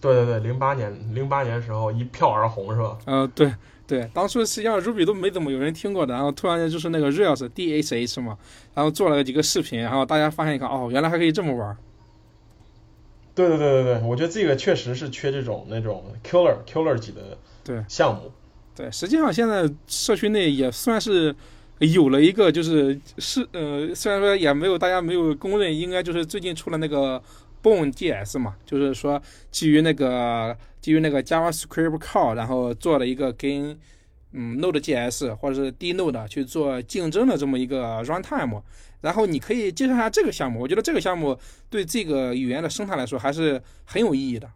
[0.00, 2.98] 对对对，零八年零八年时候一票而红是吧？
[3.06, 3.52] 嗯，对。
[3.86, 8.38] 对，当初实际上 Ruby 都没怎么有人听过的，然后突然间就是那个 Rails DHH 嘛，
[8.72, 11.76] 然后做了几个视频，然后大家发现一看，哦，原来还可以这么玩。
[13.34, 18.32] 对对对对对，我觉得这个确实是缺这种那种 killer killer 级的对项目。
[18.74, 21.34] 对，实际上现在社区内也算是
[21.80, 27.22] 有了一个，就是是呃，虽然说也没有大家没有公认，应该就是最近出了那个
[27.62, 29.20] Bone JS 嘛，就是说
[29.50, 30.56] 基于那个。
[30.84, 33.70] 基于那个 JavaScript Core，然后做了一个跟
[34.32, 38.60] 嗯 Node.js 或者是 dNode 去做竞争的这么一个 runtime，
[39.00, 40.60] 然后你可以介绍一下这个项目。
[40.60, 41.38] 我觉得这个项目
[41.70, 44.46] 对这个语言的生态来说还是很有意义的。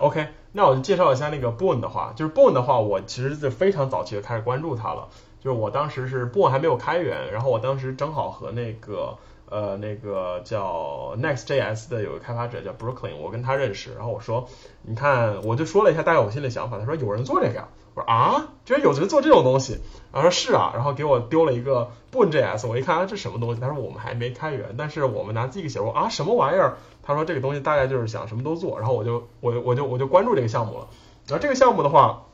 [0.00, 5.08] OK，那我就介绍一下那个 Bone 的话，就是 Bone 的话，我其实是非常早期就开始关注它了，
[5.40, 9.16] 就是我当时是 Bone 还没有开源，然后我当时正好和那个。
[9.50, 14.48] 呃，那个叫 Next.js 的有个开发者叫 Brooklyn，我跟他认识，然后我说，
[14.82, 19.78] 你看，我就说了一下大概我心里想法，他说有人做这个，我我说啊，居然有人做这种东西。
[20.12, 25.80] 然后说是啊，然后给我丢了一个 Boon.js，我一看啊这什么东西，他说我们还没开源，但是我们拿 Zig 写。
[25.80, 26.76] 我啊什么玩意儿？
[27.02, 30.88] 他说这个东西大概就是想什么都做，然后我就我我就我就关注这个项目了。
[31.26, 32.24] 然后这个项目的话，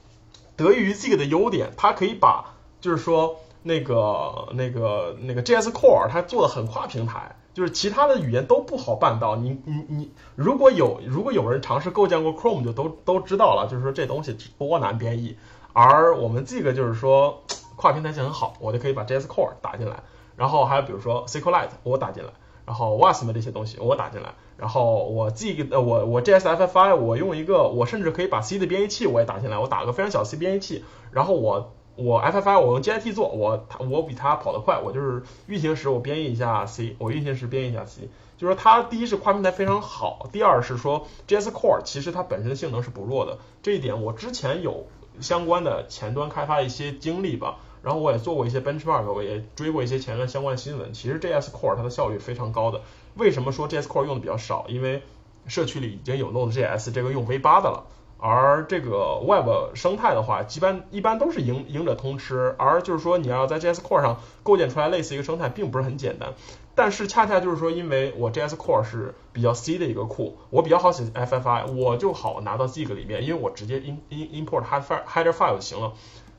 [0.57, 7.35] 得益于 Zig 的优点，它可以把就是说那个那个那个 JS Core 它做的很跨平台。
[7.55, 15.37] 就是其他的语言都不好办到，你你你，如果有如果有人尝试构建过 Chrome，就都都知道了，就是说这东西多难编译。
[15.73, 17.45] 而我们这个就是说
[17.77, 20.03] 跨平台性很好，我就可以把 JS Core 打进来，
[20.35, 22.31] 然后还有比如说 SQLite 我打进来，
[22.67, 31.73] 然后 Wasm 这些东西我打进来，然后我 Z 呃我我 JSFFI 我用一个我甚至可以把 C 的编译器我也打进来，我打个非常小 C 编译器，然后我。
[31.97, 44.87] 我 FFI 我用 GIT 做，我我比它跑得快，我就是运行时我编译一下 C，我运行时编译一下 C，就是说它第一是跨平台非常好，第二是说 JS Core 其实它本身的性能是不弱的，这一点我之前有
[45.21, 52.81] 相关的前端开发一些经历吧，然后我也做过一些 benchmark，我也追过一些前端相关的新闻，其实 JS Core 它的效率非常高的，
[53.15, 54.67] 为什么说 JS Core 用的比较少？
[54.69, 55.03] 因为
[55.47, 57.85] 社区里已经有 Node.js 这个用 V8 的了。
[58.27, 62.55] 而这个 Web 生态的话，一般一般都是赢赢者通吃。
[62.57, 66.33] 而就是说，你要在 JS Core 上构建出来类似一个生态，并不是很简单。
[66.75, 75.93] 但是恰恰就是说，因为我 JS Core 是比较 C 的一个库，我比较好写 FFI，我就好拿到 Zig 里面，因为我直接 in in import header file 就行了。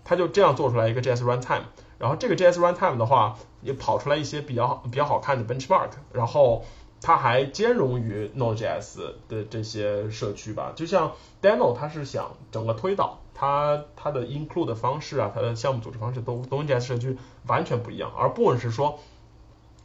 [0.03, 1.65] 它就这样做出来一个 JS Runtime。
[1.99, 5.89] 然后这个 JS Runtime 的话，也跑出来一些比较比较好看的 benchmark。
[6.11, 6.65] 然后
[7.05, 8.97] 它还兼容于 Node.js
[9.29, 18.11] 的这些社区吧，就像 Deno，它是想整个推导，它它的 include 的方式啊，它的项目组织方式都都跟 JS 社区完全不一样。
[18.17, 18.97] 而 Boon 是说，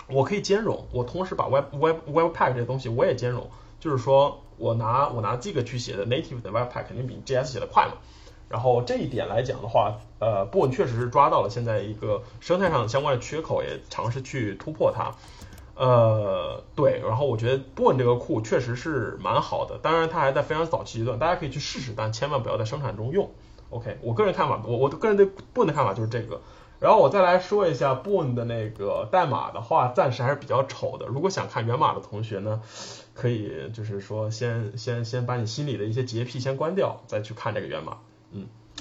[0.08, 7.98] 我可以兼容，我同时把 Web Web Webpack 这些东西我也兼容，就是说我拿我拿这个去写的 native 的 Webpack 肯定比 JS 写的快嘛。
[8.48, 15.12] 然后这一点来讲的话，呃，Boon 确实是抓到了现在一个生态上的相关的缺口，也尝试去突破它。
[15.80, 23.30] 呃，对，然后我觉得 Boon 这个库确实是蛮好的，当然它还在非常早期阶段，大家可以去试试，但千万不要在生产中用。
[23.70, 26.42] OK，我个人看法，我我个人对 Boon 的看法就是这个。
[26.80, 31.06] 然后我再来说一下 Boon 的那个代码的话，暂时还是比较丑的。
[31.06, 32.60] 如果想看源码的同学呢，
[33.14, 37.96] 可以就是说先先先把你心里的一些洁癖先关掉，再去看这个源码。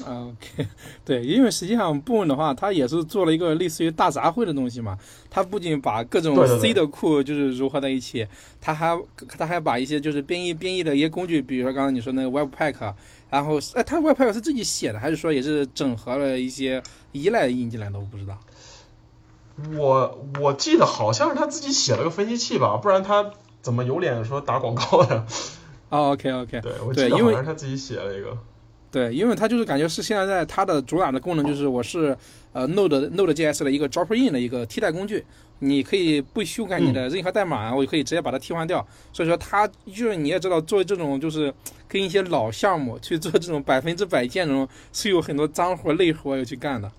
[0.07, 0.29] 嗯。
[0.29, 0.67] OK，
[1.05, 4.97] 对，因为实际上 Boon 的话，它也是做了一个类似于大杂烩的东西嘛。
[5.29, 8.27] 它不仅把各种 C 的库就是融合在一起，
[8.59, 8.99] 它还
[9.37, 12.93] 它还把一些就是编译编译的一些工具，比如说刚刚你说那个 Webpack，
[13.29, 16.81] 然后哎，它 Webpack 是自己写的，还是说也是整合了一些
[17.11, 17.99] 依赖印进来的？
[17.99, 18.37] 我不知道。
[19.77, 23.31] 我我记得好像是他自己写了个分析器吧，不然他
[23.61, 25.25] 怎么有脸说打广告的？
[25.89, 28.37] 哦，OK OK，对，我记得好像是他自己写了一个。
[28.91, 32.17] 对，因为它就是感觉是现在它的主打的功能就是我是
[32.53, 35.23] 呃 Node Node JS 的一个 drop in 的一个替代工具，
[35.59, 38.83] 你可以不修改你的任何代码，我就可以直接把它替换掉。
[39.13, 41.53] 所以说它就是你也知道做这种就是
[41.87, 46.91] 跟一些老项目去做这种百分之百兼容，是有很多脏活累活要去干的。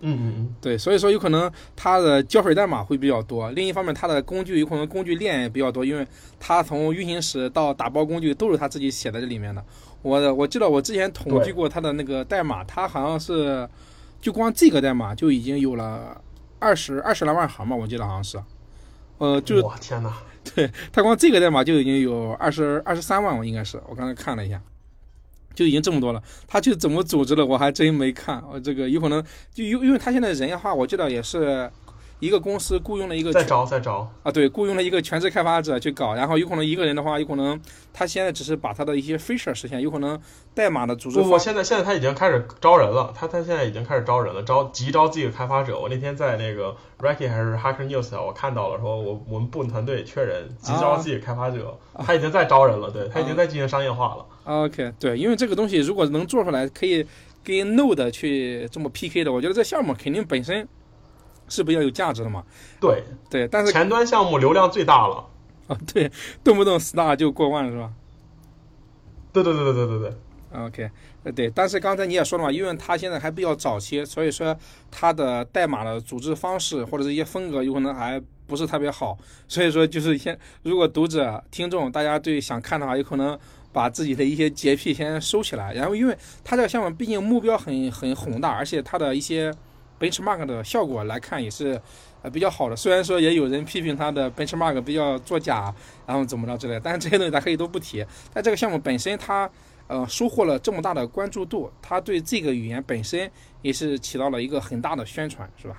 [0.00, 3.50] 嗯嗯嗯，对，所以说有可能它的胶水代码会比较多。
[3.50, 6.06] 另一方面，它的工具有可能工具链也比较多，因为
[6.38, 9.62] 它从运行时到打包工具都是他自己写在这里面的。
[10.02, 13.68] 我我记得我之前统计过它的那个代码，它好像是
[14.20, 16.20] 就光这个代码就已经有了
[16.58, 18.38] 二十二十来万行吧，我记得好像是。
[19.18, 20.12] 呃，就我天哪，
[20.54, 24.60] 对，它光这个代码就已经有二十二十三万，我应该是我刚才看了一下。
[25.54, 28.42] 就已经这么多了，他就怎么组织的，我还真没看。
[28.48, 29.20] 我这个有可能
[29.52, 31.70] 就因因为他现在人的话，我记得也是。
[32.20, 37.60] 一个公司雇佣了一个再招再招啊，对，雇佣了一个全职开发者去搞，然后有可能一个人的话，有可能
[37.92, 40.18] 他现在只是把他的一些 feature 实现，有可能
[40.52, 41.18] 代码的组织。
[41.20, 45.78] 不不，现在现在他已经开始招人了，他他现在已经开始招人了，招急招自己的开发者。
[45.78, 54.26] 我那天在那个 r a c k y 还是 Hacker News 啊我看到了，说我我们部门团队缺人，急招自己的开发者，他已经在招人了，对他已经在进行商业化了。
[54.44, 57.06] OK，对，因为这个东西如果能做出来，可以
[57.44, 60.66] 跟 Node 去这么 PK 的，我觉得这项目肯定本身。
[61.48, 62.44] 是比较有价值的嘛？
[62.80, 65.24] 对对，但是前端项目流量最大了
[65.66, 65.76] 啊！
[65.92, 66.10] 对，
[66.42, 67.92] 动不动 star 就过万是吧？
[69.32, 70.12] 对对对对对对对。
[70.50, 70.90] OK，
[71.24, 74.56] 呃对，但是刚才你也说了嘛，因为它现在还比较早期，所以说
[74.90, 83.38] 它的代码的组织方式或者是一些风格有可能还不是特别好，所以说就是先，如果读者听众大家对想看的话，有可能
[83.74, 89.52] 把自己的一些洁癖先收起来，然后因为它这个项目毕竟目标很很宏大，而且它的一些。
[89.98, 91.80] Benchmark 的效果来看也是
[92.22, 95.74] 呃比较好的，虽然说也有人批评它的 benchmark 比较作假，
[96.06, 98.04] 然后怎么着之类，但是这些东西咱可以都不提。
[98.32, 99.50] 但这个项目本身它
[99.86, 103.30] 呃收获了这么大的关注度，它对这个语言本身
[103.62, 105.76] 也是起到了一个很大的宣传，是吧？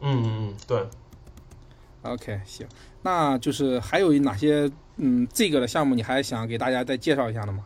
[0.00, 0.86] 嗯嗯嗯，对。
[2.02, 2.66] OK，行，
[3.02, 7.64] 那就是还有哪些嗯这个的项目你还想给大家再介绍一下的吗？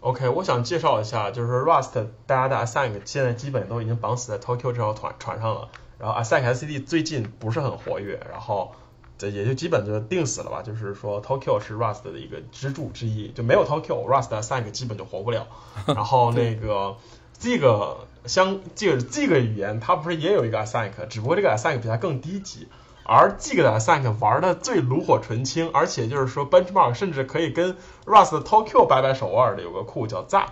[0.00, 8.72] OK，我想介绍一下，就是 Rust 大家的 Async 现在基本都已经绑死在 Tokyo 这条船船上了，然后 Async SCD 最近不是很活跃，然后
[9.18, 15.46] 这也就基本就定死了吧，就是说 Tokyo 是 Rust 的一个支柱之一，就没有 Tokyo，Rust Async 基本就活不了。
[15.86, 16.96] 然后那个
[17.38, 22.68] 这个相这个这个语言它不是也有一个 Async，只不过这个 Async 比它更低级。
[23.12, 30.50] 而这个的 Async 玩的最炉火纯青，而且就是说 Benchmark 甚至可以跟 Rust 的 Tokyo 掰掰手腕的有个库叫 Zap，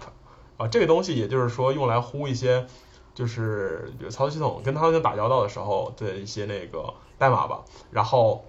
[0.57, 2.67] 啊，这个东西也就是说用来呼一些
[3.15, 7.61] 就是比如操作系统跟操作系统打交道的时候的一些那个代码吧。
[7.93, 8.45] 然后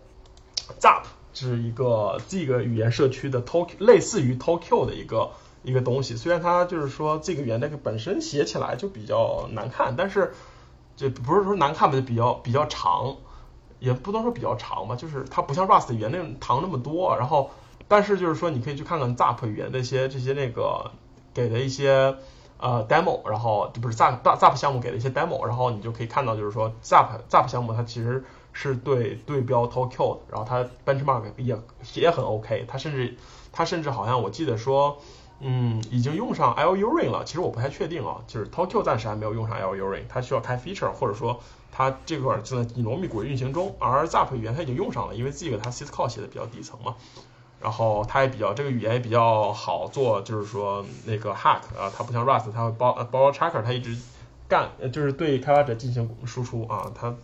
[0.81, 1.03] Zap
[1.35, 5.29] 是一个这个语言社区的 Tokyo 类似于 Tokyo 的一个
[5.61, 10.33] 一个东西，虽然它就是说这个语言那个本身写起来就比较难看，但是
[10.95, 13.17] 就不是说难看吧，就比较比较长。
[13.79, 17.49] 也不能说比较长吧，就是它不像 Rust 语言那种长那么多，然后
[17.87, 20.91] 但是就是说你可以去看看 Zap 语言那些这些那个
[21.33, 22.15] 给的一些
[22.57, 28.23] 呃 demo，然后不是 Zap Zap 项目给的一些 demo，然后你就可以看到就是说 Zap Zap 项目它其实
[28.53, 31.57] 是对对标 Tokyo 的，然后它 benchmark 也
[31.95, 33.17] 也很 OK，它甚至
[33.51, 34.97] 它甚至好像我记得说。
[35.41, 41.39] 嗯，已经用上 Luring 了，其实我不太确定啊，就是 Tokyo 暂时还没有用上 Luring，它需要开 feature，或者说
[41.79, 46.97] 它这块正在以糯米轨运行中，而 Zap 语言它已经用上了，因为这个它 syscall 写的比较底层嘛，
[47.61, 53.95] 然后它也比较这个语言也比较好做，就是说那个 hack 啊，它不像 Rust，它会包包 tracker，它一直
[54.49, 57.15] 干，就是对开发者进行输出啊，它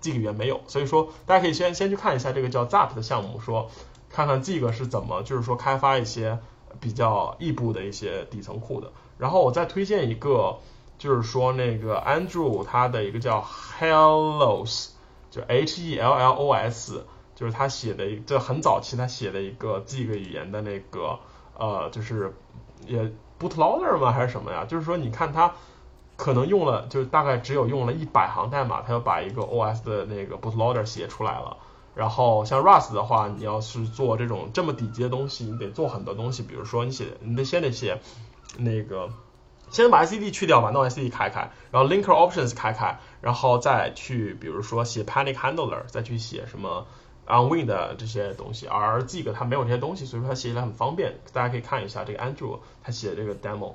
[0.00, 3.70] 这个语言没有，所以说大家可以先先去看一下这个叫 Zap 的项目，说
[4.08, 6.38] 看看这个是怎么，就是说开发一些。
[6.78, 10.58] 比较异步的一些底层库的，然后我再推荐一个，
[10.98, 13.42] 就是说那个 Andrew 他的一个叫
[13.78, 14.88] Hellos，
[15.30, 21.18] 就 H E L L O S，就是他写的一这很早期他写的一个这个语言的那个
[21.58, 22.34] 呃，就是
[22.86, 24.64] 也 bootloader 吗还是什么呀？
[24.64, 25.52] 就是说你看他
[26.16, 31.58] 可能用了，就大概只有用了一百行代码，他就把一个 OS 的那个 bootloader 写出来了。
[31.94, 36.42] 然后像 Rust 的话，你要是做这种这么底级的东西，你得做很多东西。
[36.42, 38.00] 比如说你写，你得先得写
[38.58, 39.10] 那个，
[39.70, 46.86] 先把 SCD 去掉，把 NoSCD 开开，然后 Linker Options 开开，然后再去比如说写 Panic Handler，再去写什么
[47.26, 48.66] Unwin 的这些东西。
[48.66, 51.18] 而 Zig 它没有这些东西，所以说它写起来很方便。
[51.32, 53.74] 大家可以看一下这个 Andrew 他写的这个 demo。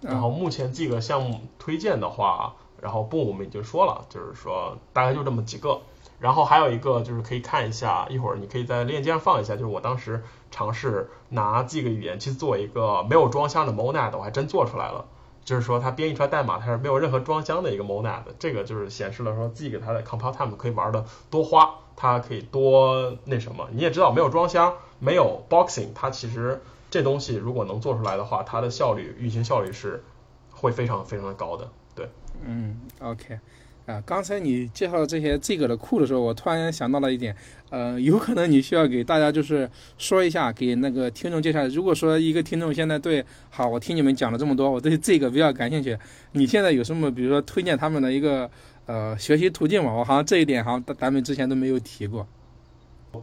[0.00, 5.80] 然后目前这个项目推荐的话，然后 Boom 我们已经说了，就是说大概就这么几个。
[6.20, 10.22] 然后还有一个就是可以看一下，一会儿你可以在链接上放一下，就是我当时
[10.54, 15.04] 尝试拿这个语言去做一个没有装箱的 Monad，我还真做出来了。
[15.44, 23.68] 就是说它编译出来代码它是没有任何装箱的一个 Monad，这个就是显示了说自己给它的 compile time 可以玩的多花，它可以多那什么。
[23.72, 30.04] 你也知道没有装箱，没有 boxing，它其实这东西如果能做出来的话，它的效率运行效率是
[30.52, 31.68] 会非常非常的高的。
[31.96, 32.08] 对，
[32.44, 33.40] 嗯，OK。
[33.86, 37.36] 啊，刚才你介绍这些这个的库的时候，我突然想到了一点，
[37.68, 41.66] 呃，有可能你需要给大家就是说一下，给那个听众介绍。
[41.68, 45.98] 如果说一个听众现在对，好，我听你们讲了这么多，我对这个比较感兴趣，
[46.32, 48.50] 你现在有什么，比如说推荐他们的一个
[48.86, 49.92] 呃学习途径吗？
[49.92, 52.26] 我好像这一点好像咱们之前都没有提过。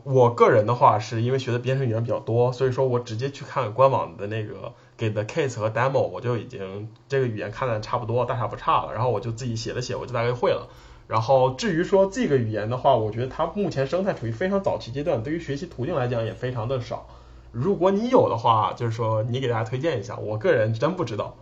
[0.03, 4.71] 我个人的话是因为学的编程语言比较多，所以说我直接去看官网的那个
[5.01, 8.93] 给的 case 和 demo，我就已经这个语言看的差不多，大差不差了。
[8.93, 10.69] 然后我就自己写了写，我就大概会了。
[11.07, 17.07] 然后至于说这个语言的话，我觉得它目前生态处于非常早期阶段，对于学习途径来讲也非常的少。
[17.51, 21.35] 如果你有的话，就是说你给大家推荐一下，我个人真不知道。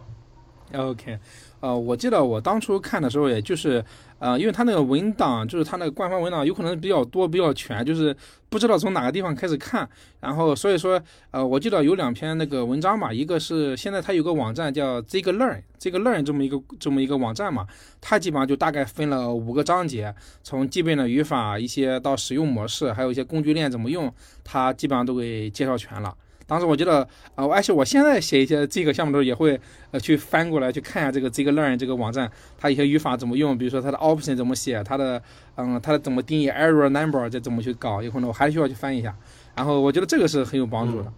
[0.72, 1.18] OK，
[1.62, 3.84] 呃，我记得我当初看的时候，也就是，
[4.20, 8.16] 呃，因为它那个文档，就是它那个官方文档，有可能比较多、比较全，就是
[8.50, 9.90] 不知道从哪个地方开始看。
[10.20, 11.02] 然后所以说，
[11.32, 17.66] 呃，我记得有两篇那个文章嘛，一个是现在它有个网站叫 Zig Learn，这个 Learn 这么一个这么一个网站嘛，
[18.00, 20.14] 它基本上就大概分了五个章节，
[20.44, 24.14] 从基本的语法一些到使用模式，还有一些工具链怎么用，
[24.44, 26.16] 它基本上都给介绍全了。
[26.50, 29.60] 当时我觉得，呃，而且我现在写一些这个项目的时候，也会
[29.92, 35.22] 呃去翻过来去看一下这个这个 Learn 这个网站，它一些语法怎么用，比如说它的 option 怎么写，它的
[35.56, 39.16] 嗯它的怎么定义 error number 这怎么去搞，有可能我还需要去翻一下。
[39.56, 41.04] 然后我觉得这个是很有帮助的。
[41.08, 41.14] 嗯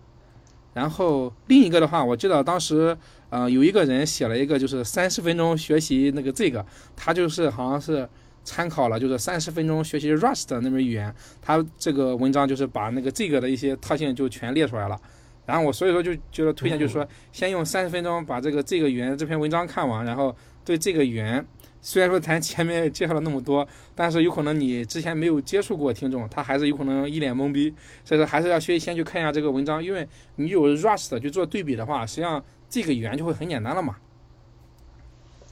[0.74, 2.98] 然后另一个的话，我记得当时
[3.30, 6.66] 呃有一个人写了一个就是三十分钟学习那个这个，
[6.96, 8.08] 他就是好像是。
[8.44, 11.14] 参考了就是三十分钟学习 Rust 那门语言，
[11.44, 15.00] 他这个文章就是把那个这个的一些特性就全列出来了。
[15.46, 21.46] 然后我所以说就觉得推荐就是说，先用三十分钟把这个这个圆这篇文章看完，然后对这个圆，
[21.82, 27.74] 虽然说咱前面介绍了那么多，但是有可能你之前没有接触过听众，他还是有可能一脸懵逼，
[28.06, 33.98] 所以说还是要先先去看一下这个文章，因为你有 rush 的去做对比的话，实际上这个圆就会很简单了嘛。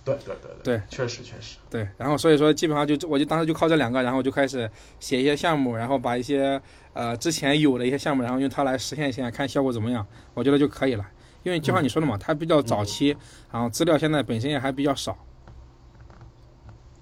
[0.06, 1.58] 对对对对，确实确实。
[1.70, 4.70] 对，然后所以说基本上就我就当时就靠这两个，然后就开始
[5.00, 6.60] 写一些项目，然后把一些
[7.00, 11.06] 呃之前有的一些项目，然后用它来实现一下，看效果怎么样，我觉得就可以了。
[11.44, 13.16] 因为就像你说的嘛，它比较早期，
[13.50, 15.18] 然后资料现在本身也还比较少。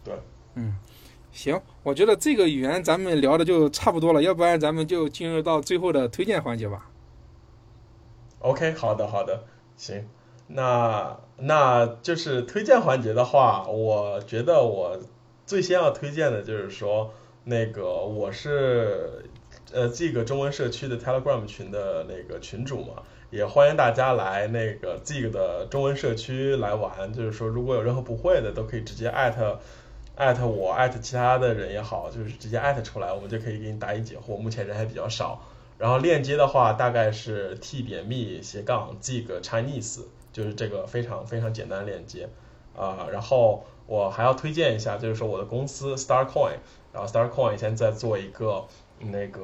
[0.03, 0.13] 对，
[0.53, 0.75] 嗯，
[1.31, 6.91] 行，我觉得这个语言咱们聊的就差不多了，要不然咱们就进入到最后的推荐环节吧。
[8.41, 9.45] OK，好的好的，
[9.75, 10.07] 行。
[10.49, 14.99] 那那就是推荐环节的话，我觉得我
[15.47, 17.11] 最先要推荐的就是说，
[17.43, 19.25] 那个我是
[19.73, 27.13] 呃这个中文社区的 Telegram 群的那个群主嘛，也欢迎大家来那个这个的中文社区来玩。
[27.13, 29.59] 就是说，如果有任何不会的，都可以直接艾特
[30.15, 34.37] 艾特我，艾特其他的人也好，就是直接艾特出来，我们就可以给你答疑解惑。
[34.37, 35.41] 目前人还比较少。
[35.77, 40.01] 然后链接的话，大概是 t 点 me 斜杠 zig Chinese。
[40.33, 42.29] 就是这个非常非常简单的链接
[42.77, 46.57] 啊，然后我还要推荐一下，就是说我的公司 StarCoin，
[46.93, 48.65] 然后 StarCoin 现在做一个
[48.99, 49.41] 那个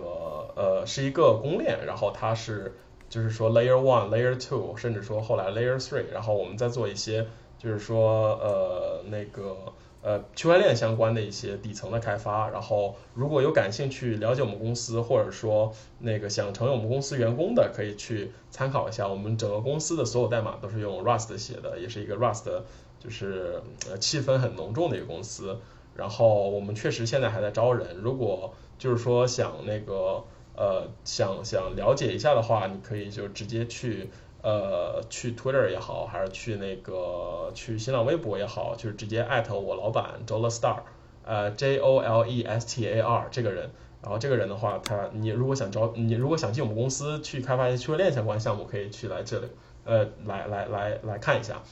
[0.55, 2.77] 呃是一个公链，然后它是
[3.09, 7.27] 就是说 Layer One、Layer Two，甚至说后来 Layer Three，然后我们在做一些
[7.57, 19.07] 就是说呃那个呃区块链相关的一些底层的开发，然后如果有感兴趣了解我们公司，或者说那个想成为我们公司员工的，可以去参考一下。
[19.07, 22.63] 我们整个公司的所有代码都是用 Rust 写的，也是一个 Rust
[23.03, 25.59] 就是呃气氛很浓重的一个公司。
[25.95, 30.23] 然后我们确实现在还在招人，如果就是说想那个
[30.55, 34.09] 呃想想了解一下的话，你可以就直接去。
[34.45, 40.79] 呃，去 Twitter 也好，还是去那个去新浪微博也好，就是直接艾特我老板 Jole Star，
[41.23, 43.71] 呃 J O L E S T A R 这个人。
[44.01, 49.47] 然后这个人的话，他你如果想招，你如果想进我们公司去开发一些区块链相关项目，可以去来这里，
[49.85, 51.63] 呃，来来来来看一下。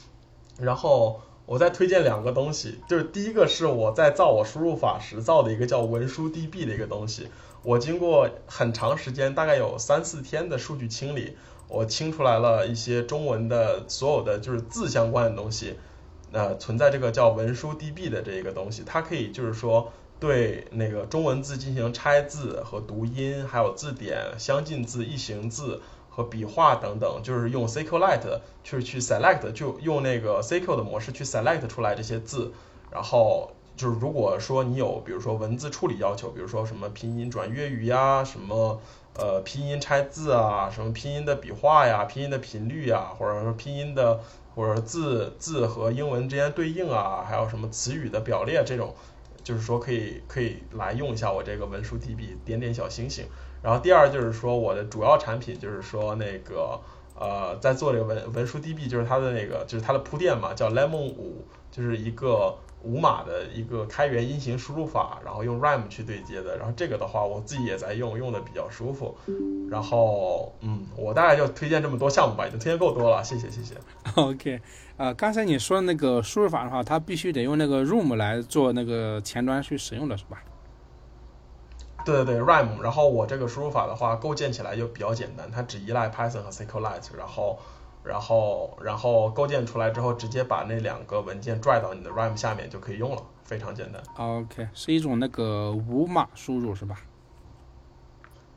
[0.58, 7.28] 然后我再推荐两个东西，就是第一个是我在造我输入法时造的一个叫文书 DB 的一个东西，
[7.62, 11.36] 我经过很长时间，大概有三四天的数据清理。
[11.68, 15.76] 我清出来了一些中文的所有的就是字相关的东西，
[16.30, 19.90] 呃，存在这个叫文书 DB 的这一个东西，它可以就是说
[20.20, 25.80] 对那个中文字进行拆字和读音，还有字典、相近字、异形字
[26.14, 32.52] 和笔画等等，就是用 SQLite 去去 select，就用那个 CQ 的模式去 select 出来这些字，
[32.90, 38.80] 然后就是如果说你有比如说文字处理要求，比如说什么拼音转粤语呀，什么。
[39.14, 44.18] 呃，拼音拆字啊，什么拼音的笔画呀，拼音的频率呀，或者说拼音的，
[44.54, 48.94] 或者字字和英文之间对应啊，还有什么词语的表列这种，
[49.44, 53.26] 就是说可以可以来用一下我这个文书 DB，点点小星星。
[53.62, 56.80] 然后第二就是说我的主要产品就是说那个
[57.18, 62.56] 呃，在做这个文文书 DB，就是它的那个就是它的铺垫嘛，叫 Lemon 五，就是一个。
[62.84, 69.16] 五码的一个开源音型输入法，然后用 RAM 去对接的，然后这个的话我自己也在用，用的比较舒服。
[69.70, 73.76] 然后，嗯，我大概就推荐这么多项目吧，已经推荐够多了，谢谢谢谢。
[74.20, 74.60] OK，
[74.96, 80.42] 呃，刚才你说那个输入法的话，它必须得用那个 Room 来做那个前端去使用的是吧？
[82.04, 82.80] 对对对，RAM。
[82.80, 87.58] 然后我这个输入法的话，构建起来就比较简单，它只依赖 Python 和 SQLite，然后。
[88.04, 94.02] 然后，然后构建出来之后，直接把那两个文件拽到你的 RAM 下面就可以用了，非常简单。
[94.16, 96.96] OK，是一种那个无码输入是吧？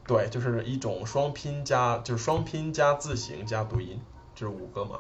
[0.08, 4.02] 对，就是一种双拼加，就是双拼加字形加读音，
[4.34, 5.00] 就是五个嘛。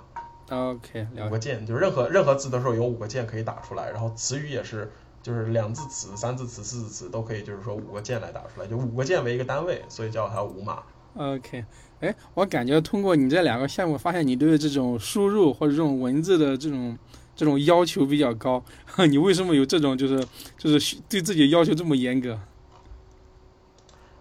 [0.52, 4.92] OK，五个键，就是任何任何字的时候有五个键可以打出来，然后词语也是，
[5.26, 10.84] 就是两字词、三字词、四字词都可以，就是说五个键来打出来，就五个键为一个单位，所以叫它五码。
[11.16, 11.66] OK，
[12.00, 16.96] 哎，我感觉通过你这两个项目，发现你对这种输入或者这种文字的这种
[17.36, 18.64] 这种要求比较高。
[19.10, 20.24] 你为什么有这种就是
[20.60, 22.40] 就是对自己要求这么严格？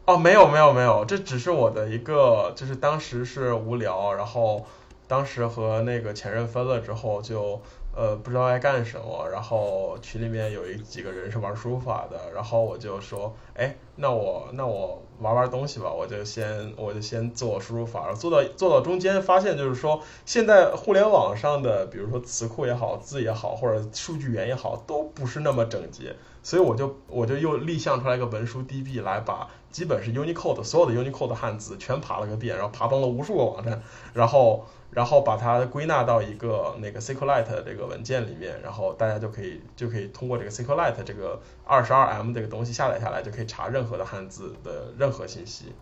[0.07, 4.65] 哦，没有没有没有，这只是我的一个，就是当时是无聊，然后
[5.07, 7.61] 当时和那个前任分了之后就。
[7.97, 33.83] 呃，不知道该干什么，然后群里面有一几个人是玩输入法的，然后我就说，哎，那我那我玩玩东西吧，我就先我就先做输入法，做到做到中间发现就是说，现在互联网上的，比如说词库也好，字也好，或者数据源也好，都不是那么整洁，所以我就我就又立项出来一个文书 DB 来把基本是 Unicode 所有的 Unicode 汉字全爬了个遍，然后爬崩了无数个网站，
[34.13, 45.73] 然后然后把它归纳到一个那个 SQLite 这个文件里面，然后大家就可以就可以通过这个 SQLite 这个二十二 M 这个东西下载下来，就可以查任何的汉字的任何信息。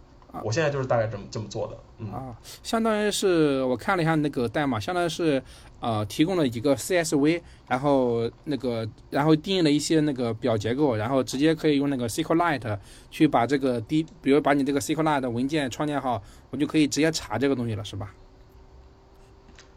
[0.43, 5.43] 我现在就是大概这么这么做的，嗯啊，相当于是我看了一下那个代码，相当于是
[5.81, 12.79] 呃提供了一个 CSV，然后那个然后定义了一些那个表结构，然后直接可以用那个 SQLite
[13.11, 18.15] 去把这个 D，比如把你这个 SQLite 文件创建好，我就可以直接查这个东西了，是吧？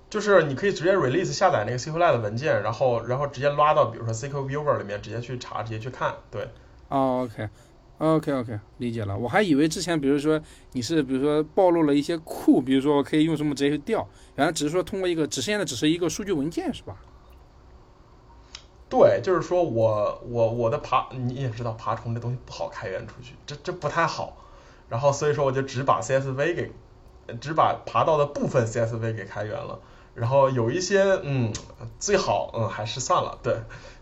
[0.08, 6.48] 就是你可以直接 release 下载那个 SQLite 的文件，然后然后直接拉到比如说 SQL Viewer 里面直接去查，直接去看，对。
[6.88, 7.50] 哦，OK。
[7.98, 9.18] OK OK，理解了。
[9.18, 10.42] 我还以为之前，比如说
[10.74, 14.06] 你是，比如说暴露了一些库，比如说我可以用什么直接去调，
[14.36, 16.98] 原来只是说通过一个，只现在只是一个数据文件，是吧？
[18.90, 24.38] 对，就是说我我我的爬，你也知道爬虫这东西不好开源出去，这这不太好。
[24.90, 26.72] 然后所以说我就只把 CSV 给，
[27.40, 29.80] 只把爬到的部分 CSV 给开源了。
[30.14, 31.52] 然后有一些，嗯，
[32.00, 33.56] 最好，嗯，还是算了，对。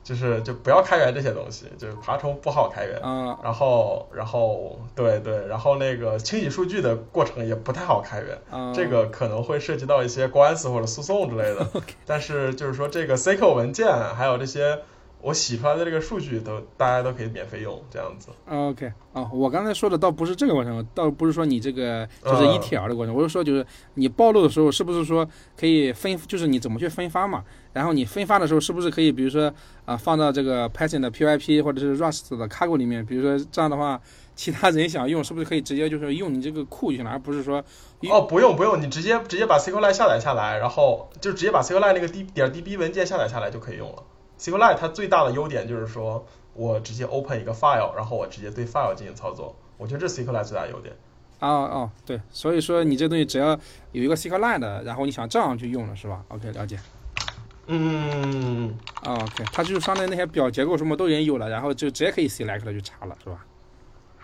[0.03, 2.99] 就是就不要开源这些东西，就是爬虫不好开源。
[3.03, 3.37] 嗯。
[3.43, 8.37] 然后，然后，对对，然后那个清洗数据的过程也不太好开源。
[8.51, 8.73] 嗯。
[8.73, 11.67] 这个可能会涉及到一些官司或者诉讼之类的。
[12.05, 14.79] 但是就是说，这个 SQL 文件还有这些。
[15.23, 18.27] 我洗出来的这个数据都大家都可以免费用，这样子。
[18.45, 25.25] OK，哦，我刚才说的倒不是这个过程，倒不是说你这个就是 ETL 的过程，我是说就是你暴露的时候是不是说
[25.57, 27.41] 可以分，就是你怎么去分发嘛？
[27.71, 29.49] 然后你分发的时候是不是可以，比如说
[29.85, 33.05] 啊放到这个 Python 的 PYP 或者是 Rust 的 Cargo 里面？
[33.05, 34.01] 比如说这样的话，
[34.35, 37.63] 其他人想用是不是可以直接就是用你这个库就行了，而不是说
[38.09, 44.03] 哦不用不用，你直接直接把 SQLite 下载下来，然后就直接把 SQLite 那个 D 点 DB 文件下载下来就可以用了。
[44.43, 49.55] SQLite 它最大的优点就是说，我直接 open 一个 file，然后我直接对 file 进行操作。
[49.77, 50.93] 我觉得这是 SQLite 最大优点。
[51.39, 53.57] 哦哦，对，所以说你这东西只要
[53.93, 56.77] 有一个 SQLite，然后你想这样去用了是吧？OK，了解。
[57.67, 58.77] 嗯。
[59.05, 63.45] OK，它就是上面那些表结构什么都已经有了，然后就直接可以 select 去查了，是吧？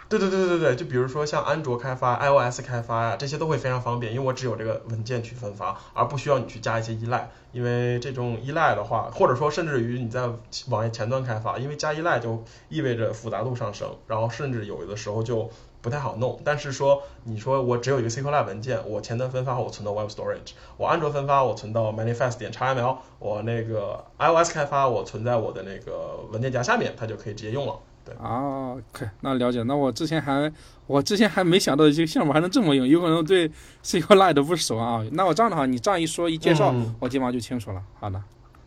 [0.10, 7.30] 对对对对对，就比如说像安卓开发、iOS 开发呀，这些都会非常方便，因为我只有这个文件去分发，而不需要你去加一些依赖。
[7.52, 10.27] 因为这种依赖的话，或者说甚至于你在
[10.69, 15.48] 网页前端开发，因为加依赖就意味着复杂度上升，然后甚至有的时候就
[15.80, 16.40] 不太好弄。
[16.44, 27.76] 但是说你说我只有一个 SQL 文件，我前端分发我存到 Web Storage，我安卓分发我存到 Manifest 点 XML，我那个 iOS 开发我存在我的那个文件夹下面，它就可以直接用了。
[28.14, 29.61] 啊，OK，那了解。
[29.64, 30.52] 那我之前还，
[30.88, 33.52] 我之前还没想到这个项目还能这么用，有可能对
[33.84, 35.06] SQLite 不熟啊。
[35.11, 37.81] 那我这样的话，你这样一说一介绍，我基本上就清楚了。
[37.99, 38.22] 好的，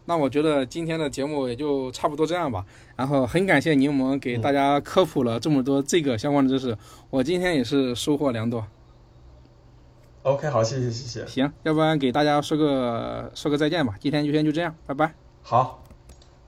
[0.05, 2.65] 那我觉得今天的节目也就差不多这样吧。
[2.97, 6.77] 然后很感谢柠檬给大家科普了这么多这个相关的知识，
[7.11, 8.65] 我今天也是收获良多。
[10.23, 11.27] OK，好，谢谢谢谢。
[11.27, 13.95] 行，要不然给大家说个说个再见吧。
[13.99, 15.15] 今天就先就这样，拜拜。
[15.43, 15.83] 好，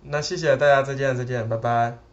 [0.03, 2.04] 那谢谢大家，再见再见，拜拜。